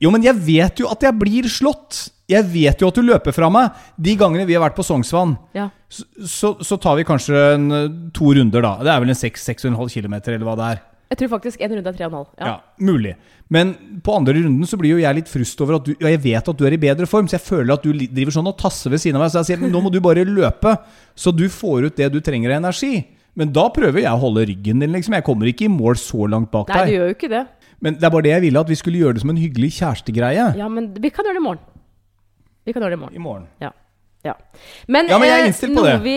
[0.00, 1.98] Jo, men jeg vet jo at jeg blir slått.
[2.32, 3.76] Jeg vet jo at du løper fra meg.
[4.00, 5.68] De gangene vi har vært på Sognsvann, Ja.
[5.88, 7.68] så, så, så tar vi kanskje en,
[8.16, 8.72] to runder, da.
[8.82, 10.80] Det er vel en 6-6,5 km, eller hva det er.
[11.06, 12.22] Jeg tror faktisk en runde er 3,5.
[12.40, 12.46] Ja.
[12.46, 12.54] Ja.
[12.82, 13.12] mulig.
[13.48, 16.18] Men på andre runden så blir jo jeg litt frust over at du Og jeg
[16.24, 18.56] vet at du er i bedre form, så jeg føler at du driver sånn og
[18.58, 19.30] tasser ved siden av meg.
[19.30, 20.72] Så jeg sier men nå må du bare løpe,
[21.14, 23.04] så du får ut det du trenger av energi.
[23.36, 25.14] Men da prøver jeg å holde ryggen din, liksom.
[25.14, 26.76] Jeg kommer ikke i mål så langt bak deg.
[26.76, 27.44] Nei, du gjør jo ikke det.
[27.84, 29.74] Men det er bare det jeg ville, at vi skulle gjøre det som en hyggelig
[29.76, 30.46] kjærestegreie.
[30.56, 31.60] Ja, men vi kan gjøre det i morgen.
[32.66, 33.18] Vi kan gjøre det i morgen.
[33.20, 33.44] I morgen.
[33.62, 33.70] Ja.
[34.26, 34.34] Ja.
[34.88, 35.94] Men, Ja, men jeg er eh, innstilt på det.
[36.04, 36.14] Vi,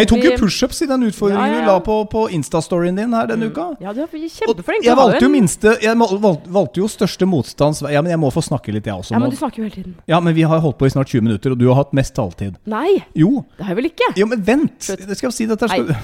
[0.00, 3.12] Jeg tok jo pushups i den utfordringen Ja, ja, du la på, på Insta-storyen din
[3.16, 3.66] her denne uka.
[3.82, 4.86] Ja, du er kjempeflink.
[4.86, 8.72] jeg valgte jo minste Jeg valgte, jo største motstands Ja, men jeg må få snakke
[8.74, 9.14] litt, jeg også.
[9.14, 9.94] Ja, men du snakker jo hele tiden.
[10.10, 12.14] Ja, men vi har holdt på i snart 20 minutter, og du har hatt mest
[12.16, 12.56] taletid.
[12.70, 14.08] Nei, Jo, det har jeg vel ikke?
[14.20, 14.78] Jo, men vent!
[14.84, 15.06] Slutt.
[15.08, 15.94] Det skal jeg si dette skal...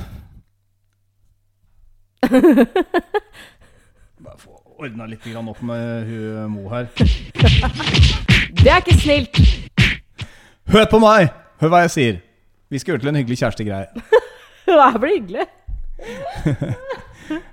[4.27, 6.89] Bare få ordna litt grann opp med hun Mo her.
[8.57, 9.41] Det er ikke snilt.
[10.73, 11.31] Hør på meg!
[11.61, 12.17] Hør hva jeg sier.
[12.71, 13.87] Vi skal gjøre til en hyggelig kjærestegreie.
[14.67, 15.47] Det her blir hyggelig.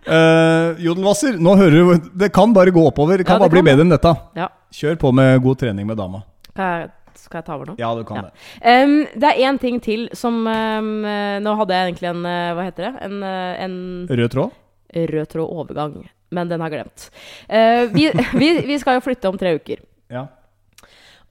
[0.05, 3.17] Uh, Jodelvasser, nå hører du Det kan bare gå oppover.
[3.17, 4.11] Det kan Ja, det bare kan bli bedre enn dette.
[4.37, 4.45] Ja.
[4.69, 6.19] Kjør på med god trening med dama.
[6.51, 6.89] Skal jeg,
[7.23, 7.75] skal jeg ta over nå?
[7.81, 8.21] Ja, du kan Ja.
[8.27, 8.75] det.
[8.83, 12.67] Um, det er én ting til som eh, Nå hadde jeg egentlig en eh, Hva
[12.67, 12.93] heter det?
[13.07, 13.75] En, eh, en
[14.11, 14.51] Rød tråd?
[14.93, 15.95] rød tråd overgang.
[16.29, 17.07] Men den har glemt.
[17.49, 18.11] Uh, vi,
[18.43, 19.81] vi, vi skal jo flytte om tre uker.
[20.13, 20.27] Ja.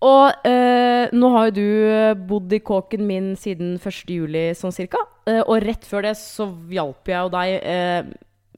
[0.03, 4.03] Og eh, nå har jo du eh, bodd i kåken min siden 1.
[4.11, 4.99] juli sånn cirka.
[5.31, 8.13] Eh, og rett før det så hjalp jeg jo deg eh,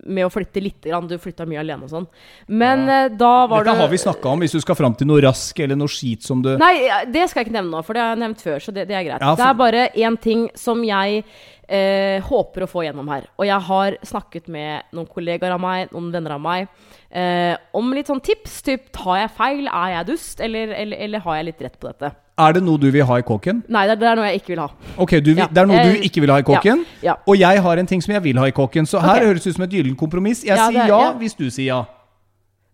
[0.04, 0.80] med å flytte litt.
[0.84, 1.06] Grann.
[1.08, 2.06] Du flytta mye alene og sånn.
[2.48, 5.08] Men eh, da var Dette det har vi snakka om, hvis du skal fram til
[5.08, 6.74] noe rask eller noe skit som du Nei,
[7.12, 8.58] det skal jeg ikke nevne nå, for det har jeg nevnt før.
[8.64, 9.20] Så det, det er greit.
[9.24, 11.24] Ja, for- Det er bare én ting som jeg
[11.68, 13.28] eh, håper å få gjennom her.
[13.38, 16.68] Og jeg har snakket med noen kollegaer av meg, noen venner av meg,
[17.10, 18.60] eh, om litt sånn tips.
[18.66, 21.90] Typ tar jeg feil, er jeg dust, eller, eller, eller har jeg litt rett på
[21.92, 22.12] dette?
[22.34, 23.60] Er det noe du vil ha i kåken?
[23.70, 24.68] Nei, det, det er noe jeg ikke vil ha.
[24.98, 26.86] Ok, du, vil- Ja, Det er noe eh, du ikke vil ha i kåken?
[26.98, 27.18] ja, ja.
[27.30, 28.88] Og jeg har en ting som jeg vil ha i kåken.
[28.90, 29.28] Så her okay.
[29.28, 30.42] høres det ut som et gyllent kompromiss.
[30.44, 31.82] Jeg sier er, ja, hvis du sier ja.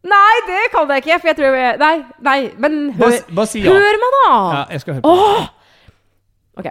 [0.01, 3.75] Nei, det kan jeg ikke, for jeg tror jeg Nei, nei, men hør, ja.
[3.75, 4.29] hør meg, da!
[4.33, 4.63] ja.
[4.73, 5.13] Jeg skal høre på.
[5.13, 5.51] Åh!
[6.63, 6.71] Ok.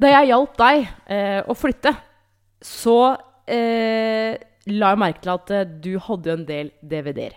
[0.00, 1.92] Da jeg hjalp deg eh, å flytte,
[2.64, 2.96] så
[3.44, 4.32] eh,
[4.72, 7.36] la jeg merke til at eh, du hadde en del DVD-er.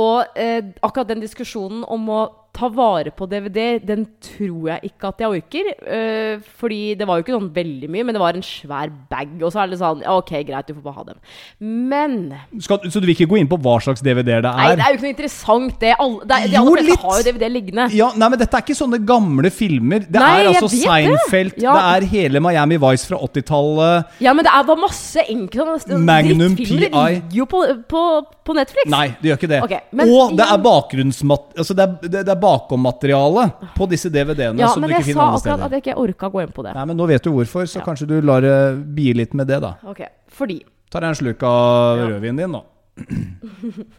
[0.00, 2.20] Og eh, akkurat den diskusjonen om å
[2.60, 5.70] ta vare på DVD, den tror jeg ikke at jeg orker.
[5.80, 9.32] Eh, fordi det var jo ikke sånn veldig mye, men det var en svær bag.
[9.40, 11.20] Og så er det sånn Ok, greit, du får bare ha dem.
[11.60, 12.16] Men
[12.62, 14.78] Skal, så du vil ikke gå inn på hva slags DVD-er det Nei, er?
[14.78, 15.94] det er jo ikke noe interessant, det.
[16.04, 17.86] Alle, det de aller fleste har jo DVD liggende.
[17.96, 20.04] Ja, nei, men Dette er ikke sånne gamle filmer.
[20.06, 21.64] Det Nei, er altså Seinfeld, det.
[21.64, 21.76] Ja.
[21.76, 24.16] det er hele Miami Vice fra 80-tallet.
[24.24, 26.56] Ja, men det er bare masse enkle sånne Magnum.
[26.58, 26.68] PI.
[26.84, 28.04] Ligger jo på, på,
[28.46, 28.90] på Netflix.
[28.92, 29.62] Nei, det gjør ikke det.
[29.68, 31.50] Okay, men Og det er bakgrunnsmat...
[31.60, 35.00] Altså det er, det, det er bakommateriale på disse DVD-ene Ja, som men du ikke
[35.04, 35.64] jeg finner sa andre akkurat steder.
[35.64, 36.74] at jeg ikke orka gå inn på det.
[36.74, 37.84] Nei, men Nå vet du hvorfor, så Ja.
[37.86, 38.56] kanskje du lar det
[38.94, 39.76] bie litt med det, da.
[39.84, 40.60] Ok, Fordi
[40.90, 42.06] Tar jeg en slurk av Ja.
[42.10, 42.64] rødvinen din nå.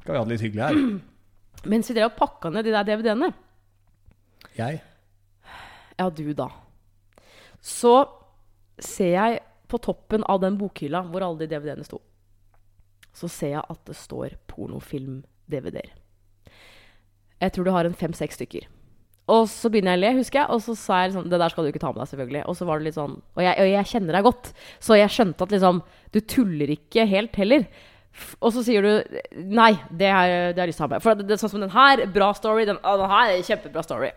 [0.00, 1.00] Skal vi ha det litt hyggelig her?
[1.68, 3.32] mens vi drev og pakka ned de der DVD-ene
[4.56, 4.80] Jeg?
[5.98, 6.46] Ja, du, da.
[7.60, 8.06] Så
[8.80, 12.00] ser jeg på toppen av den bokhylla hvor alle de DVD-ene sto,
[13.12, 15.90] så ser jeg at det står pornofilm-DVD-er.
[17.40, 18.66] Jeg tror du har en fem-seks stykker.
[19.30, 21.52] Og så begynner jeg å le, husker jeg, og så sa jeg liksom Det der
[21.52, 22.42] skal du ikke ta med deg, selvfølgelig.
[22.50, 24.50] Og så var det litt sånn Og jeg, og jeg kjenner deg godt,
[24.82, 27.66] så jeg skjønte at liksom Du tuller ikke helt heller.
[28.40, 29.18] Og så sier du
[29.60, 31.04] Nei, det har jeg, det har jeg lyst til å ha med.
[31.04, 32.66] For det, det sånn som den her, bra story.
[32.68, 34.10] Den, den her er kjempebra story.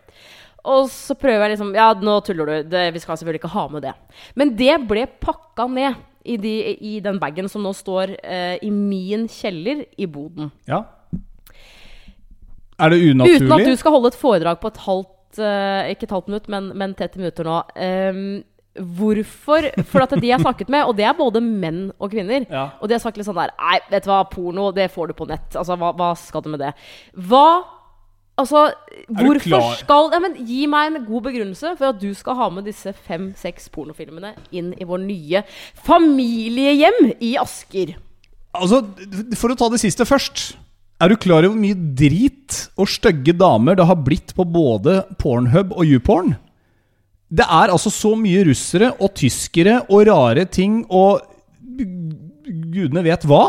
[0.74, 2.72] Og så prøver jeg liksom Ja, nå tuller du.
[2.74, 3.94] Det, vi skal selvfølgelig ikke ha med det.
[4.34, 8.70] Men det ble pakka ned i, de, i den bagen som nå står eh, i
[8.72, 10.48] min kjeller i boden.
[10.66, 10.82] Ja?
[12.78, 13.42] Er det unaturlig?
[13.42, 16.50] Uten at du skal holde et foredrag på et halvt uh, Ikke et halvt minutt,
[16.50, 17.60] men, men 30 minutter nå.
[17.78, 18.42] Um,
[18.98, 19.68] hvorfor?
[19.86, 22.68] For at de jeg snakket med, og det er både menn og kvinner, Ja.
[22.80, 25.14] og de har sagt litt sånn der Nei, vet du hva, porno, det får du
[25.20, 25.54] på nett.
[25.54, 26.74] Altså, hva, hva skal du med det?
[27.14, 27.46] Hva
[28.34, 28.64] Altså,
[29.14, 32.66] hvorfor skal ja, men Gi meg en god begrunnelse for at du skal ha med
[32.66, 35.44] disse fem-seks pornofilmene inn i vår nye
[35.86, 37.94] familiehjem i Asker.
[38.54, 38.80] Altså,
[39.38, 40.56] For å ta det siste først.
[41.02, 45.00] Er du klar over hvor mye drit og stygge damer det har blitt på både
[45.20, 46.34] Pornhub og YouPorn?
[47.34, 51.24] Det er altså så mye russere og tyskere og rare ting og
[51.74, 53.48] gudene vet hva.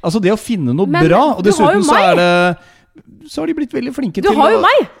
[0.00, 1.22] Altså det å finne noe Men bra.
[1.36, 2.30] Og dessuten så er det
[3.30, 4.46] så har de blitt veldig flinke til å!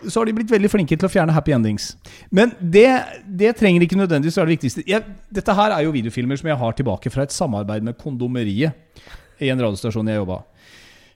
[0.06, 1.94] Så har de blitt veldig flinke til å fjerne happy endings.
[2.30, 2.86] Men det,
[3.26, 4.84] det trenger ikke nødvendigvis være det viktigste.
[4.88, 5.02] Jeg,
[5.34, 9.02] dette her er jo videofilmer som jeg har tilbake fra et samarbeid med Kondomeriet
[9.42, 10.42] i en radiostasjon jeg jobba.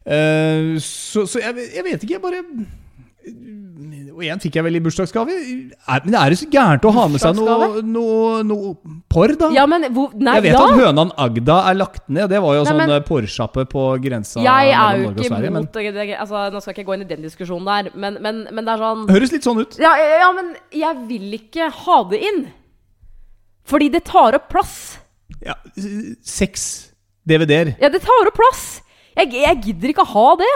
[0.04, 2.42] Eh, så så jeg, jeg vet ikke, jeg bare
[4.14, 5.32] Og igjen fikk jeg vel i bursdagsgave.
[5.32, 8.74] Er, men er det så gærent å ha med seg noe, noe, noe
[9.10, 9.48] porr, da?
[9.56, 10.60] Ja, men hvor Nei, jeg vet ja!
[10.68, 12.28] at Hønan Agda er lagt ned.
[12.30, 15.64] Det var jo Nei, sånn men- eh, porrsjappe på grensa Jeg er jo ikke Sverige.
[15.72, 18.44] Det, det, altså, Nå skal jeg ikke gå inn i den diskusjonen der, men, men,
[18.52, 19.80] men det er sånn høres litt sånn ut.
[19.82, 20.52] ja, ja, ja, men
[20.84, 22.44] jeg vil ikke ha det inn.
[23.64, 24.98] Fordi det tar opp plass.
[25.42, 25.56] Ja,
[26.22, 26.92] seks
[27.26, 27.74] DVD-er.
[27.80, 28.82] Ja, det tar opp plass.
[29.16, 30.52] Jeg, jeg gidder ikke ha det.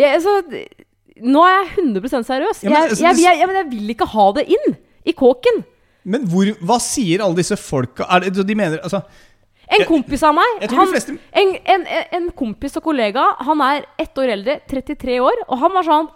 [0.00, 0.34] Jeg, altså,
[1.24, 2.64] nå er jeg 100 seriøs.
[2.64, 4.76] Ja, men, jeg, altså, jeg, jeg, men jeg vil ikke ha det inn
[5.08, 5.62] i kåken.
[6.06, 9.00] Men hvor, hva sier alle disse folka er det, De mener altså
[9.74, 14.14] En kompis av meg han, fleste- en, en, en kompis og kollega Han er ett
[14.22, 16.06] år eldre, 33 år, og han var sånn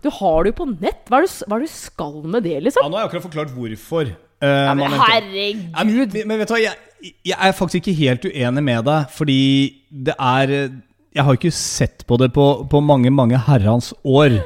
[0.00, 1.02] Du har det jo på nett.
[1.12, 2.88] Hva er det, hva er det du skal med det, Ja, liksom?
[2.88, 4.14] Nå har jeg akkurat forklart hvorfor.
[4.40, 5.60] Uh, Ja, men herregud!
[5.76, 9.12] Ja, men, men vet du hva, jeg, jeg er faktisk ikke helt uenig med deg,
[9.12, 9.40] fordi
[9.90, 10.54] det er
[11.14, 14.40] Jeg har ikke sett på det på, på mange, mange herrens år.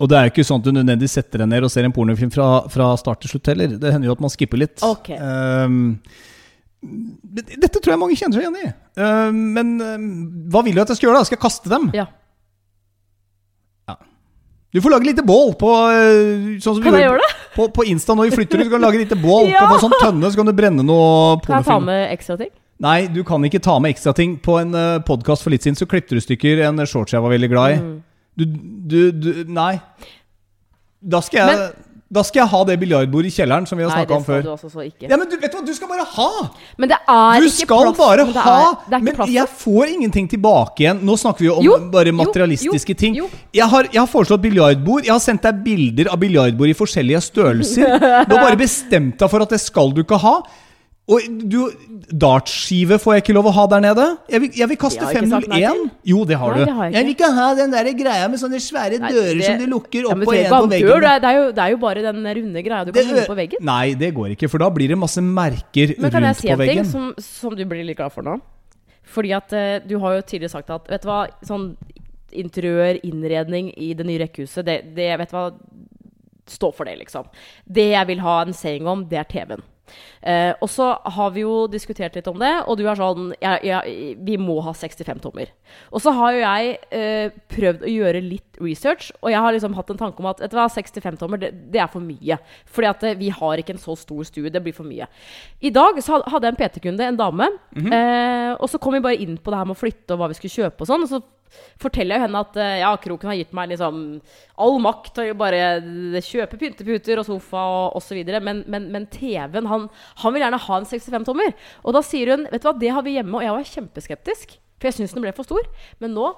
[0.00, 1.92] Og det er jo ikke sånn at du nødvendigvis setter deg ned og ser en
[1.92, 3.74] pornofilm fra, fra start til slutt heller.
[3.76, 4.80] Det hender jo at man skipper litt.
[4.82, 5.18] Okay.
[5.20, 6.00] Um,
[6.82, 8.72] dette tror jeg mange kjenner seg igjen i.
[8.98, 10.08] Ehm, men ehm,
[10.50, 11.20] hva vil du at jeg skal gjøre?
[11.20, 11.28] da?
[11.28, 11.90] Skal jeg kaste dem?
[11.94, 12.08] Ja.
[14.72, 17.30] Du får lage lite bål på eh, sånn som Kan jeg gjøre det?
[17.52, 18.70] På, på Insta når vi flytter ut.
[18.70, 19.50] Du kan lage lite bål.
[19.52, 19.66] Ja.
[19.68, 22.52] På en sånn tønne så kan du brenne noe Kan jeg ta med ekstra ting?
[22.82, 24.38] Nei, du kan ikke ta med ekstra ting.
[24.42, 27.34] På en uh, podkast for litt siden så klippte du stykker en shorts jeg var
[27.34, 27.76] veldig glad i.
[27.82, 27.92] Mm.
[28.32, 28.46] Du,
[28.88, 29.76] du, du Nei.
[31.02, 31.68] Da skal jeg,
[32.12, 34.24] da skal jeg ha det biljardbordet i kjelleren som vi har Nei, snakka det om
[34.26, 34.42] skal før.
[34.44, 35.08] du også så ikke.
[35.08, 36.26] Ja, men du vet hva, du skal bare ha!
[36.76, 37.96] Men det er Du ikke skal plass.
[38.02, 38.56] bare men det ha!
[38.60, 39.30] Er, det er Men plass.
[39.32, 41.00] jeg får ingenting tilbake igjen.
[41.08, 43.16] Nå snakker vi jo om Jo, bare materialistiske jo, ting.
[43.16, 43.30] jo.
[43.56, 45.06] Jeg har, jeg har foreslått biljardbord.
[45.08, 47.96] Jeg har sendt deg bilder av biljardbord i forskjellige størrelser.
[48.28, 50.34] Du har bare bestemt deg for at det skal du ikke ha.
[51.10, 51.56] Og du,
[52.14, 54.04] dartskive får jeg ikke lov å ha der nede.
[54.30, 55.88] Jeg vil, jeg vil kaste Det har jeg ikke sagt nei 501.
[56.12, 56.64] Jo, det har Nei, du.
[56.64, 57.30] det har jeg jeg vil ikke.
[57.38, 60.20] ha den der greia med sånne svære Nei, dører det- som du lukker Ja, opp
[60.20, 61.00] men og du en på veggen.
[61.02, 63.64] det er, jo, det er jo bare den runde greia du kan holde på veggen.
[63.66, 66.02] Nei, det går ikke, for da blir det masse merker rundt på veggen.
[66.06, 68.38] Men kan jeg si en ting som, som du blir litt glad for nå?
[69.02, 71.76] Fordi at uh, du har jo tidligere sagt at Vet du hva, sånn
[72.32, 75.50] interiør, innredning i det nye rekkehuset, det, det vet du hva
[76.52, 77.26] Stå for det, liksom.
[77.70, 79.62] Det jeg vil ha en saying om, det er TV-en.
[80.22, 83.56] Eh, og så har vi jo diskutert litt om det, og du er sånn ja,
[83.66, 83.80] ja,
[84.22, 85.50] Vi må ha 65 tommer.
[85.90, 89.76] Og så har jo jeg eh, prøvd å gjøre litt research, og jeg har liksom
[89.78, 92.38] hatt en tanke om at vet du hva, 65 tommer, det, det er for mye.
[92.70, 94.52] Fordi at eh, vi har ikke en så stor stue.
[94.52, 95.08] Det blir for mye.
[95.60, 97.50] I dag så hadde jeg en PT-kunde, en dame,
[97.82, 100.30] eh, og så kom vi bare inn på det her med å flytte og hva
[100.32, 101.06] vi skulle kjøpe og sånn.
[101.06, 101.22] og så
[101.82, 104.02] forteller jeg henne at eh, ja, Kroken har gitt meg liksom
[104.62, 105.60] all makt til å bare
[106.24, 108.20] kjøpe pynteputer og sofa og osv.
[108.44, 109.88] Men, men, men TV-en han,
[110.22, 111.56] han vil gjerne ha en 65-tommer.
[111.82, 114.56] Og da sier hun vet du hva, det har vi hjemme, og jeg var kjempeskeptisk.
[114.78, 115.68] For jeg syns den ble for stor.
[116.02, 116.30] Men nå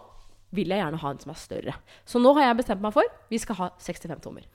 [0.54, 1.76] vil jeg gjerne ha en som er større.
[2.06, 4.46] Så nå har jeg bestemt meg for vi skal ha 65 tommer.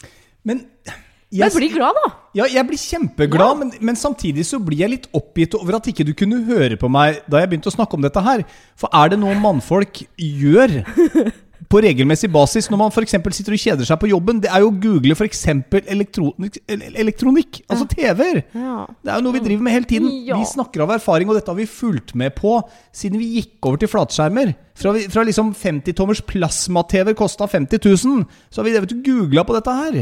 [1.32, 2.12] Men Men bli glad, da!
[2.34, 3.54] Ja, jeg blir kjempeglad, Ja.
[3.60, 6.90] men, men samtidig så blir jeg litt oppgitt over at ikke du kunne høre på
[6.90, 8.44] meg da jeg begynte å snakke om dette her.
[8.76, 10.80] For er det noe mannfolk gjør
[11.70, 13.14] på regelmessig basis når man f.eks.
[13.14, 15.44] sitter og kjeder seg på jobben, det er jo å google f.eks.
[15.80, 18.42] Elektronikk, elektronikk, altså TV-er.
[18.58, 18.88] Ja.
[18.90, 20.10] Det er jo noe vi driver med hele tiden.
[20.26, 20.40] Ja.
[20.42, 22.56] Vi snakker av erfaring, og dette har vi fulgt med på
[22.96, 24.56] siden vi gikk over til flatskjermer.
[24.80, 29.58] Fra, fra liksom 50-tommers plasma-TV kosta 50 000, så har vi vet du, googla på
[29.58, 30.02] dette her.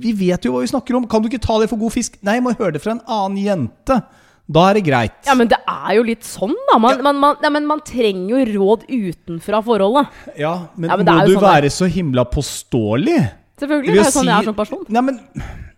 [0.00, 1.08] Vi vet jo hva vi snakker om.
[1.10, 2.16] Kan du ikke ta det for god fisk?
[2.24, 4.00] Nei, jeg må høre det fra en annen jente.
[4.44, 5.14] Da er det greit.
[5.24, 6.76] Ja, men det er jo litt sånn, da.
[6.82, 10.10] Man, man, man, ja, men man trenger jo råd utenfra forholdet.
[10.36, 13.20] Ja, men, Ja, men må du sånn være så himla påståelig?
[13.62, 13.94] Selvfølgelig.
[13.94, 14.84] Det er jo sånn jeg er som person.
[14.92, 15.20] Nei, men,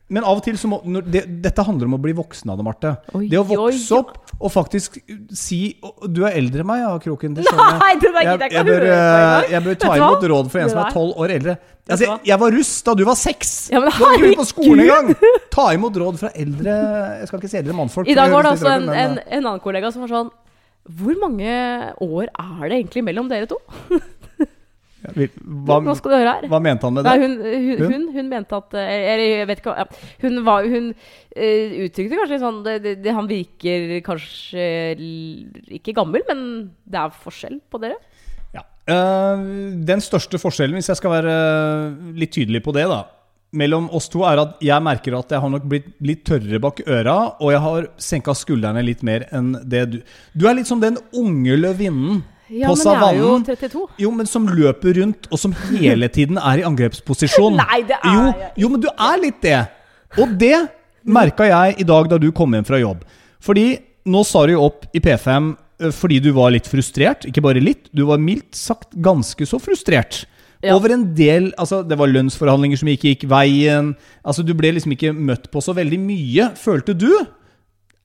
[0.07, 2.65] men av og til så må det, Dette handler om å bli voksen av det,
[2.67, 2.93] Marte.
[3.19, 3.99] Oi, det å vokse oi.
[3.99, 5.01] opp og faktisk
[5.35, 5.59] si
[6.13, 7.35] Du er eldre enn meg, ja, Kroken.
[7.35, 8.03] Det skjønner jeg.
[8.05, 10.95] Jeg, jeg jeg, bør, eh, jeg bør ta du imot råd fra en som er
[10.95, 11.57] tolv år eldre.
[11.87, 13.53] Altså, jeg, var russ da du var seks!
[13.71, 15.37] Ja, men da gikk ikke på skolen en engang!
[15.55, 16.73] Ta imot råd fra eldre
[17.21, 18.11] Jeg skal ikke si eldre mannfolk.
[18.11, 20.33] I dag var det også en, en, en annen kollega som var sånn
[20.99, 21.53] Hvor mange
[22.03, 23.61] år er det egentlig mellom dere to?
[25.15, 26.49] Hva, Nå skal du høre her.
[26.51, 27.27] hva mente han med Nei, det?
[27.27, 27.93] hun, hun, Hun?
[27.93, 29.87] hun, hun mente at eh, Eller jeg vet ikke hva ja.
[30.25, 34.69] Hun, var, hun uh, uttrykte kanskje sånn det, det, det, Han virker kanskje
[35.79, 36.41] ikke gammel, men
[36.85, 37.99] det er forskjell på dere.
[38.57, 38.63] Ja.
[38.89, 41.37] Uh, den største forskjellen, hvis jeg skal være
[42.17, 43.03] litt tydelig på det, da,
[43.57, 46.83] mellom oss to, er at jeg merker at jeg har nok blitt litt tørrere bak
[46.87, 49.99] øra, og jeg har senka skuldrene litt mer enn det du
[50.35, 53.81] Du er litt som den unge løvinnen Ja, på er jo 32.
[53.99, 57.59] Jo, men som løper rundt, og som hele tiden er i angrepsposisjon.
[57.65, 58.27] Nei, det er jo,
[58.63, 59.59] jo, men du er litt det.
[60.21, 60.55] Og det
[61.07, 63.03] merka jeg i dag da du kom hjem fra jobb.
[63.43, 63.67] Fordi
[64.07, 65.51] nå sa du jo opp i P5
[65.83, 67.27] eh, fordi du var litt frustrert.
[67.27, 70.23] Ikke bare litt, du var mildt sagt ganske så frustrert.
[70.65, 70.73] Ja.
[70.73, 73.93] Over en del Altså, det var lønnsforhandlinger som ikke gikk veien.
[74.25, 77.11] Altså, du ble liksom ikke møtt på så veldig mye, følte du.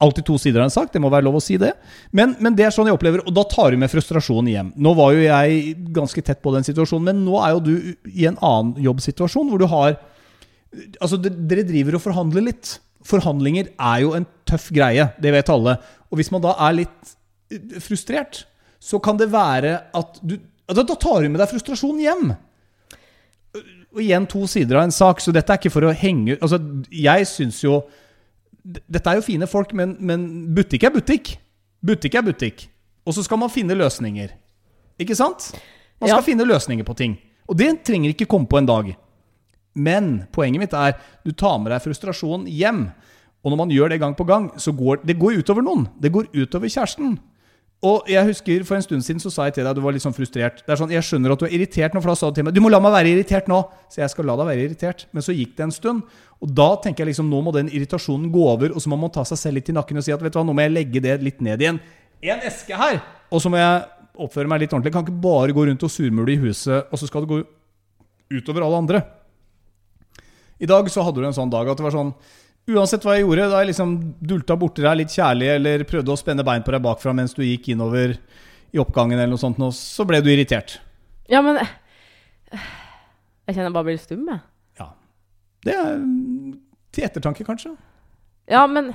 [0.01, 1.75] Alltid to sider av en sak, det må være lov å si det.
[2.17, 4.71] Men, men det er sånn jeg opplever, og da tar du med frustrasjonen hjem.
[4.81, 7.73] Nå var jo jeg ganske tett på den situasjonen, men nå er jo du
[8.09, 9.99] i en annen jobbsituasjon hvor du har
[11.03, 12.77] Altså, dere driver og forhandler litt.
[13.03, 15.73] Forhandlinger er jo en tøff greie, det vet alle.
[16.07, 17.11] Og hvis man da er litt
[17.51, 18.45] eh, frustrert,
[18.79, 20.37] så kan det være at du
[20.71, 22.29] Da tar du med deg frustrasjonen hjem.
[23.91, 26.61] Og igjen to sider av en sak, så dette er ikke for å henge Altså,
[26.87, 27.81] jeg syns jo
[28.63, 31.35] Dette er jo fine folk, men, men butikk er butikk.
[31.83, 32.67] Butikk er butikk.
[33.07, 34.29] Og så skal man finne løsninger.
[35.01, 35.51] Ikke sant?
[36.01, 36.25] Man skal Ja.
[36.25, 37.17] finne løsninger på ting.
[37.49, 38.95] Og det trenger ikke komme på en dag.
[39.75, 42.91] Men poenget mitt er du tar med deg frustrasjonen hjem.
[43.43, 45.87] Og når man gjør det gang på gang, så går det går utover noen.
[45.99, 47.17] Det går utover kjæresten.
[47.81, 49.95] Og jeg husker For en stund siden så sa jeg til deg at du var
[49.95, 50.59] litt sånn frustrert.
[50.61, 52.45] Det er sånn, Jeg skjønner at du er irritert nå, for da sa du til
[52.45, 53.61] meg du må la meg være irritert nå.
[53.89, 55.07] Så jeg skal la deg være irritert.
[55.11, 56.03] Men så gikk det en stund,
[56.41, 59.13] og da tenker jeg liksom nå må den irritasjonen gå over, og så må man
[59.13, 60.73] ta seg selv litt i nakken og si at vet du hva, nå må jeg
[60.75, 61.81] legge det litt ned igjen.
[62.21, 63.01] En eske her!
[63.33, 63.81] Og så må jeg
[64.21, 64.91] oppføre meg litt ordentlig.
[64.91, 67.41] Jeg kan ikke bare gå rundt og surmule i huset, og så skal det gå
[68.37, 69.01] utover alle andre.
[70.61, 72.13] I dag så hadde du en sånn dag at det var sånn
[72.69, 76.19] Uansett hva jeg gjorde, da jeg liksom dulta borti deg litt kjærlig eller prøvde å
[76.19, 78.13] spenne bein på deg bakfra mens du gikk innover
[78.71, 80.77] i oppgangen, eller noe sånt, nå, så ble du irritert.
[81.31, 81.57] Ja, men
[82.51, 84.43] Jeg kjenner jeg bare blir stum, jeg.
[84.79, 84.87] Ja.
[85.65, 85.97] Det er
[86.95, 87.73] til ettertanke, kanskje.
[88.51, 88.93] Ja, men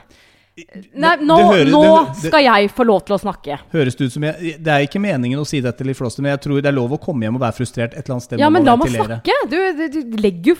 [0.97, 3.59] Nei, nå, hører- nå det- det- skal jeg få lov til å snakke.
[3.75, 6.31] Høres det ut som jeg Det er ikke meningen å si dette litt flåste, men
[6.33, 8.38] jeg tror det er lov å komme hjem og være frustrert et eller annet sted.
[8.40, 9.21] Ja, men la meg snakke!
[9.51, 10.57] Du, du, du legger jo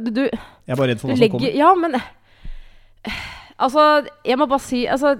[0.00, 1.54] du, Jeg er bare redd for hva som kommer.
[1.54, 2.00] Ja, men
[3.62, 3.86] Altså,
[4.26, 5.14] jeg må bare si altså,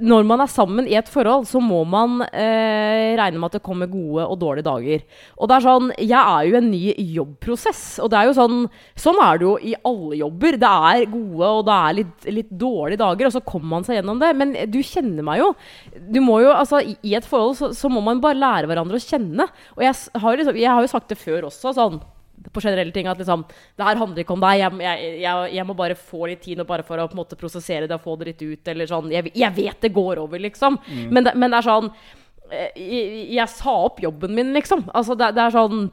[0.00, 3.64] Når man er sammen i et forhold, så må man eh, regne med at det
[3.66, 5.04] kommer gode og dårlige dager.
[5.36, 6.82] Og det er sånn Jeg er jo en ny
[7.18, 8.58] jobbprosess, og det er jo sånn
[8.98, 10.58] Sånn er det jo i alle jobber.
[10.62, 13.98] Det er gode og det er litt, litt dårlige dager, og så kommer man seg
[13.98, 14.32] gjennom det.
[14.38, 15.52] Men du kjenner meg jo.
[16.12, 18.98] Du må jo, altså I i et forhold så, så må man bare lære hverandre
[18.98, 19.46] å kjenne.
[19.76, 22.00] Og jeg har, liksom, jeg har jo sagt det før også, sånn
[22.50, 24.58] på generelle ting at liksom Det her handler ikke om deg.
[24.62, 27.22] Jeg, jeg, jeg, jeg må bare få litt tid nå bare for å på en
[27.22, 28.72] måte prosessere det og få det litt ut.
[28.74, 30.78] Eller sånn Jeg, vet det går over, liksom.
[31.10, 31.90] Men, det, men det er sånn
[32.50, 32.78] eh,
[33.36, 34.86] jeg, sa opp jobben min, liksom.
[34.92, 35.90] Altså, det, det er sånn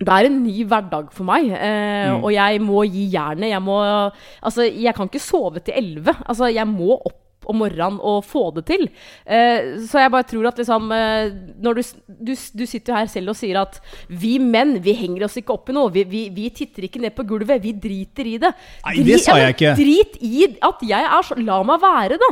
[0.00, 3.50] det er en ny hverdag for meg, eh, og jeg må gi jernet.
[3.50, 6.14] Jeg må Altså, jeg kan ikke sove til elleve.
[6.24, 7.18] Altså, jeg må opp
[7.50, 8.86] om morgenen og få det til.
[9.26, 11.82] Eh, så jeg bare tror at liksom eh, Når du,
[12.30, 15.54] du, du sitter jo her selv og sier at vi menn, vi henger oss ikke
[15.58, 15.90] opp i noe.
[15.94, 17.62] Vi, vi, vi titter ikke ned på gulvet.
[17.64, 18.52] Vi driter i det.
[18.86, 19.74] Nei, det sa jeg ikke.
[19.80, 22.30] Drit i at jeg er så La meg være, da.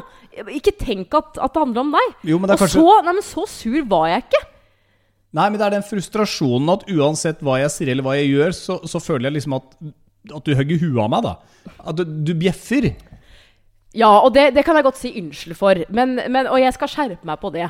[0.54, 2.14] Ikke tenk at, at det handler om deg.
[2.30, 4.42] Jo, men det er og kanskje- så, nei, men så sur var jeg ikke.
[5.38, 8.54] Nei, men det er den frustrasjonen at uansett hva jeg sier eller hva jeg gjør,
[8.56, 9.74] så, så føler jeg liksom at,
[10.38, 11.34] at du hugger huet av meg, da.
[11.84, 12.86] At du, du bjeffer.
[13.96, 15.84] Ja, og det, det kan jeg godt si unnskyld for.
[15.88, 17.68] Men, men, og jeg skal skjerpe meg på det.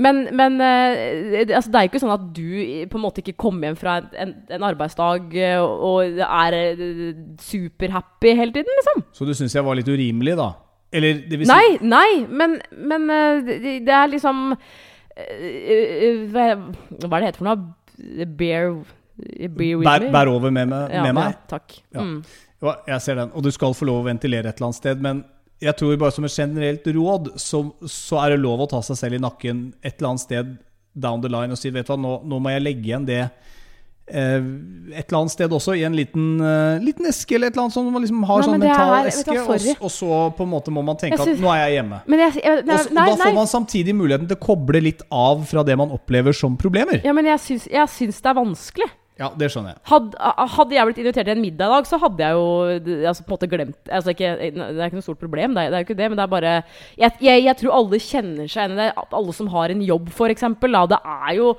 [0.00, 2.52] Men, men eh, altså, det er jo ikke sånn at du
[2.88, 7.10] på en måte ikke kommer hjem fra en, en, arbeidsdag eh, og er eh,
[7.44, 9.02] superhappy hele tiden, liksom.
[9.16, 10.54] Så du syns jeg var litt urimelig, da?
[10.90, 13.04] Eller det vil si Nei, nei, men, men
[13.44, 18.24] det, er liksom hva, er det heter for noe?
[18.38, 18.72] Bear,
[19.52, 20.08] bear with Bær, me?
[20.14, 21.36] bær over med, med, Ja, meg?
[21.36, 21.76] Ja, takk.
[21.92, 22.06] Ja.
[22.06, 22.22] Mm.
[22.88, 23.34] Jeg ser den.
[23.36, 25.22] Og du skal få lov å ventilere et eller annet sted, men
[25.60, 28.96] jeg tror bare som et generelt råd, så, så er det lov å ta seg
[28.96, 30.58] selv i nakken et eller annet sted
[30.96, 33.20] down the line og si vet du hva, nå, nå må jeg legge igjen det
[34.10, 34.40] eh,
[34.96, 37.76] et eller annet sted også, i en liten, uh, liten eske eller et eller annet
[37.76, 37.92] sånt.
[37.94, 40.52] Man liksom har Nei, sånn mental er- du eske, hva, og, og så på en
[40.54, 42.00] måte må man tenke synes, at nå er jeg hjemme.
[42.10, 45.04] Men jeg, jeg nei, Og, og da får man samtidig muligheten til å koble litt
[45.14, 47.04] av fra det man opplever som problemer.
[47.06, 48.90] Ja, men jeg syns, jeg syns det er vanskelig.
[49.20, 49.82] Ja, det skjønner jeg.
[49.90, 50.14] Had,
[50.54, 52.46] hadde jeg blitt invitert til en middag i dag, så hadde jeg jo
[53.10, 55.68] altså, på en måte glemt altså, ikke, Det er ikke noe stort problem, det er,
[55.68, 56.54] det er jo ikke det, men det er bare
[56.96, 58.88] Jeg, jeg, jeg tror alle kjenner seg igjen i det.
[59.20, 60.46] Alle som har en jobb, f.eks.
[60.64, 61.52] Det er jo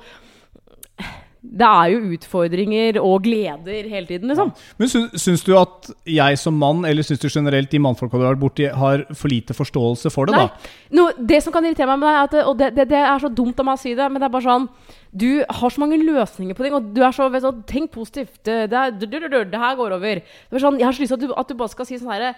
[1.42, 4.52] Det er jo utfordringer og gleder hele tiden, liksom.
[4.78, 8.22] Men syns, syns du at jeg som mann, eller syns du generelt de mannfolka du
[8.22, 10.44] har vært borti, har for lite forståelse for det, Nei.
[10.46, 10.70] da?
[10.94, 13.58] No, det som kan irritere meg med deg, og det, det, det er så dumt
[13.58, 14.68] av meg å si det, men det er bare sånn
[15.10, 18.38] Du har så mange løsninger på ting, og du er så vet du, Tenk positivt.
[18.46, 20.22] Det, det, er, her går over.
[20.22, 21.98] Det er sånn, jeg har så lyst til at du, at du bare skal si
[21.98, 22.32] sånn herre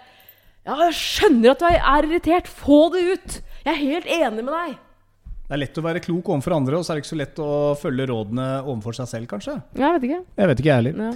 [0.65, 2.49] Ja, jeg skjønner at du er irritert.
[2.49, 3.39] Få det ut.
[3.67, 4.81] Jeg er helt enig med deg.
[5.45, 7.41] Det er lett å være klok overfor andre, og så er det ikke så lett
[7.45, 9.59] å følge rådene overfor seg selv, kanskje.
[9.77, 10.21] Jeg vet ikke.
[10.41, 11.03] Jeg vet ikke, jeg heller.
[11.05, 11.11] Ja.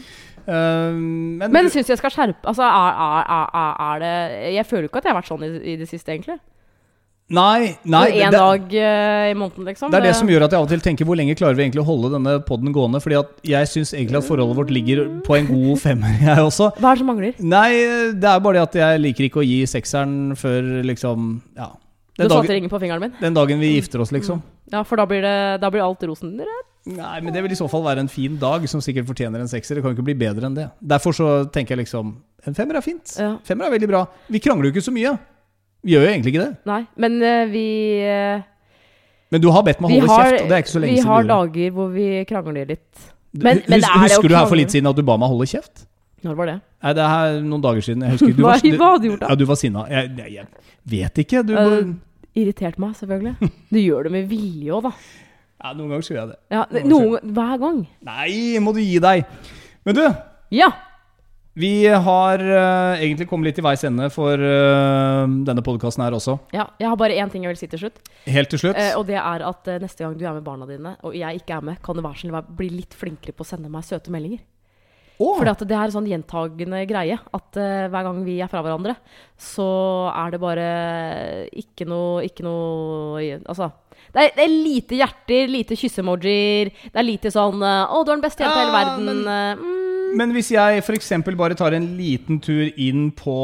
[0.49, 0.93] Uh,
[1.41, 4.87] men Men syns du jeg skal skjerpe Altså, er, er, er, er- det Jeg føler
[4.89, 6.39] ikke at jeg har vært sånn i, i det siste, egentlig.
[7.37, 9.91] Nei, nei Én dag uh, i måneden, liksom.
[9.93, 11.67] det er det som gjør at jeg av og til tenker hvor lenge klarer vi
[11.67, 13.03] egentlig å holde denne poden gående?
[13.05, 16.71] Fordi at jeg syns egentlig at forholdet vårt ligger på en god femmer, jeg også.
[16.79, 17.43] Hva er det som mangler?
[17.45, 17.69] Nei,
[18.17, 21.73] det er bare det at jeg liker ikke å gi sekseren før liksom Ja.
[22.27, 23.13] Du dagen, satte ringen på fingeren min.
[23.21, 24.43] den dagen vi gifter oss, liksom.
[24.73, 26.65] Ja, for da blir, det, da blir alt rosenrødt.
[26.89, 29.49] Nei, men det vil i så fall være en fin dag som sikkert fortjener en
[29.51, 29.77] sekser.
[29.77, 30.69] Det kan jo ikke bli bedre enn det.
[30.81, 32.17] Derfor så tenker jeg liksom
[32.47, 33.13] En femmer er fint.
[33.19, 33.35] Ja.
[33.45, 34.05] Femmer er veldig bra.
[34.31, 35.11] Vi krangler jo ikke så mye.
[35.85, 36.57] Vi gjør jo egentlig ikke det.
[36.71, 37.65] Nei, men uh, vi
[38.07, 38.41] uh,
[39.35, 40.95] Men du har bedt meg vi holde har, kjeft, og det er ikke så lenge
[40.95, 41.59] vi siden har gjorde det.
[41.59, 43.05] dager hvor vi krangler litt.
[43.35, 45.47] Men- men Hus- er husker du her for litt siden at du ba meg holde
[45.51, 45.85] kjeft?
[46.25, 46.57] Når var det?
[46.83, 48.03] Nei, det er her noen dager siden.
[48.03, 49.29] Jeg husker, du var, du, hva hadde du gjort da?
[49.29, 49.85] Ja, du var sinna.
[49.91, 50.47] Jeg, jeg, jeg
[50.95, 51.43] vet ikke.
[51.47, 51.85] Du, bare-
[52.37, 53.53] Irritert meg, selvfølgelig.
[53.73, 54.93] Du gjør det med vilje òg, da.
[55.63, 56.41] ja, noen ganger så gjør jeg det.
[56.55, 57.81] Ja, noen, noen, hver gang.
[58.09, 59.25] Nei, må du gi deg.
[59.89, 60.05] Men du,
[60.55, 60.71] Ja!
[61.59, 66.37] Vi har uh, egentlig kommet litt i veis ende for uh, denne podkasten her også.
[66.55, 67.99] Ja, jeg har bare én ting jeg vil si til slutt.
[68.31, 68.79] Helt til slutt.
[68.79, 71.57] uh, og det er at neste gang du er med barna dine, og jeg ikke
[71.57, 74.45] er med, kan du være snill bli litt flinkere på å sende meg søte meldinger.
[75.19, 77.19] Fordi at det er en sånn gjentagende greie.
[77.35, 78.95] At uh, hver gang vi er fra hverandre,
[79.39, 79.69] så
[80.15, 80.69] er det bare
[81.59, 83.71] ikke noe Ikke noe Altså.
[84.15, 86.71] Det er, det er lite hjerter, lite kyssemojier.
[86.87, 89.27] Det er lite sånn eh, 'Å, du er den beste jenta i hele verden'.
[89.35, 91.13] eh, mm, Men hvis jeg f.eks.
[91.37, 93.37] bare tar en liten tur inn på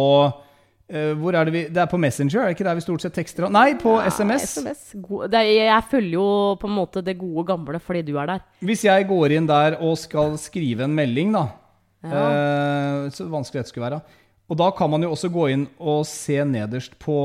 [0.85, 3.01] Uh, Hvor er det vi Det er på Messenger, er det ikke der vi stort
[3.01, 3.47] sett tekster?
[3.49, 4.59] Nei, på ja, SMS.
[4.61, 4.83] SMS.
[5.01, 6.27] God, er, jeg følger jo
[6.61, 8.43] på en måte det gode gamle fordi du er der.
[8.61, 11.47] Hvis jeg går inn der og skal skrive en melding, da
[12.13, 14.01] eh, Så vanskelig dette skulle være.
[14.51, 17.19] Og da kan man jo også gå inn og se nederst på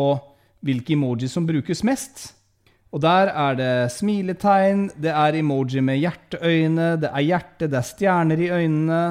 [0.64, 2.30] hvilke emojis som brukes mest.
[2.90, 7.86] Og der er det smiletegn, det er emoji med hjerteøyne, det er hjerte, det er
[7.86, 9.02] stjerner i øynene.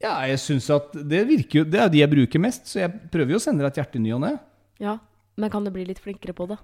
[0.00, 2.80] Ja, jeg syns at det virker jo Det er jo de jeg bruker mest, så
[2.80, 4.34] jeg prøver jo å sende deg et hjerte i ny og ne.
[4.80, 4.96] Ja,
[5.36, 6.56] men kan du bli litt flinkere på det?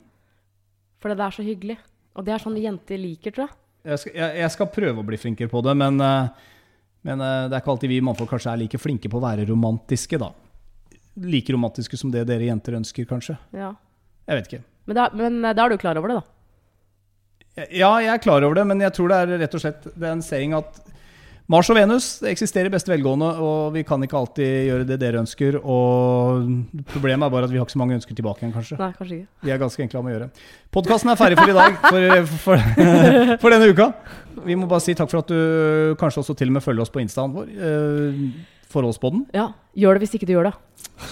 [1.01, 1.79] For det er så hyggelig.
[2.17, 3.57] Og det er sånn jenter liker, tror jeg.
[3.87, 6.53] Jeg skal, jeg, jeg skal prøve å bli flinkere på det, men, eh,
[7.07, 9.47] men eh, det er ikke alltid vi mannfolk kanskje er like flinke på å være
[9.49, 10.33] romantiske, da.
[11.23, 13.39] Like romantiske som det dere jenter ønsker, kanskje.
[13.57, 13.73] Ja.
[14.27, 14.65] Jeg vet ikke.
[14.91, 16.33] Men, da, men eh, da er du klar over det, da.
[17.73, 20.05] Ja, jeg er klar over det, men jeg tror det er rett og slett det
[20.05, 20.83] er en saying at
[21.47, 25.21] Mars og Venus eksisterer i beste velgående, og vi kan ikke alltid gjøre det dere
[25.23, 25.61] ønsker.
[25.63, 26.49] Og
[26.91, 28.79] problemet er bare at vi har ikke så mange ønsker tilbake igjen, kanskje.
[28.81, 29.31] Nei, kanskje ikke.
[29.47, 30.29] Vi er ganske enkle om å gjøre.
[30.75, 32.67] Podkasten er ferdig for i dag, for, for,
[33.45, 33.89] for denne uka.
[34.47, 36.93] Vi må bare si takk for at du kanskje også til og med følger oss
[36.93, 37.55] på instaen vår.
[38.75, 40.55] Eh, Ja, gjør det hvis ikke du gjør det.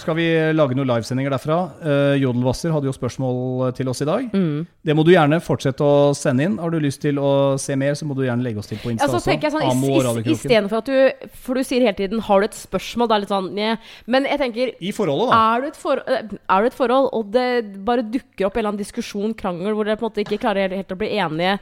[0.01, 1.57] Skal vi lage noen livesendinger derfra?
[1.81, 4.27] Uh, Jodelwasser hadde jo spørsmål til oss i dag.
[4.33, 4.65] Mm.
[4.85, 6.57] Det må du gjerne fortsette å sende inn.
[6.61, 8.91] Har du lyst til å se mer, så må du gjerne legge oss til på
[8.93, 9.33] Insta Ja, så også.
[9.33, 12.41] jeg sånn, Amo i, i, i for at du For du sier hele tiden 'har
[12.41, 13.09] du et spørsmål'?
[13.09, 13.77] Det er litt sånn nye.
[14.07, 15.55] Men jeg tenker I forholdet, da.
[15.55, 18.59] er du, et for, eh, er du et forhold, og det bare dukker opp en
[18.59, 21.09] eller annen diskusjon, krangel, hvor dere på en måte ikke klarer helt, helt å bli
[21.17, 21.59] enige,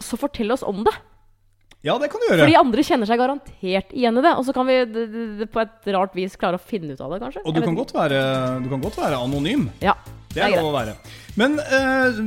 [0.00, 0.94] så fortell oss om det.
[1.86, 2.46] Ja, det kan du gjøre.
[2.50, 4.34] de andre kjenner seg garantert igjen i det.
[4.36, 7.42] Og så kan vi på et rart vis klare å finne ut av det, kanskje.
[7.46, 8.20] Og du kan, godt være,
[8.60, 9.70] du kan godt være anonym.
[9.80, 9.96] Ja,
[10.34, 10.94] Det er lov å være.
[11.40, 12.20] Men eh,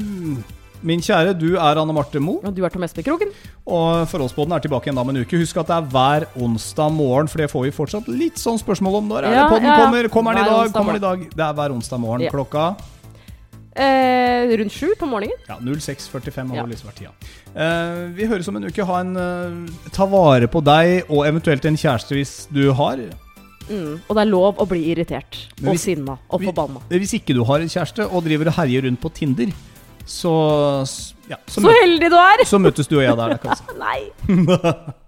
[0.84, 2.42] min kjære, du er Anne Marte Moe.
[2.44, 3.30] Og du er Tom Espe Kroken.
[3.64, 5.38] Og Forholdsbåten er tilbake igjen om en uke.
[5.40, 9.00] Husk at det er hver onsdag morgen, for det får vi fortsatt litt sånn spørsmål
[9.04, 9.14] om.
[9.14, 10.10] Når er Ja, det podden ja, kommer?
[10.18, 10.74] Kommer den i dag?
[10.74, 11.30] Kommer den i dag?
[11.30, 12.66] Det er hver onsdag morgen klokka
[13.76, 15.38] Eh, rundt sju på morgenen.
[15.50, 16.66] ja, 06.45 har Ja.
[16.66, 17.12] liksom vært tida.
[17.56, 18.86] Eh, vi høres om en uke.
[18.86, 22.98] Ha en, eh, ta vare på deg og eventuelt en kjæreste hvis du har.
[23.70, 24.02] Mm.
[24.10, 26.82] Og det er lov å bli irritert hvis, og sinna og forbanna.
[26.90, 29.48] Hvis ikke du har en kjæreste og driver og herjer rundt på Tinder,
[30.06, 30.84] så,
[31.30, 32.44] ja, så, Så heldig du er!
[32.46, 33.30] så møtes du og jeg der.
[33.30, 33.56] Det kan.
[33.80, 34.94] Nei.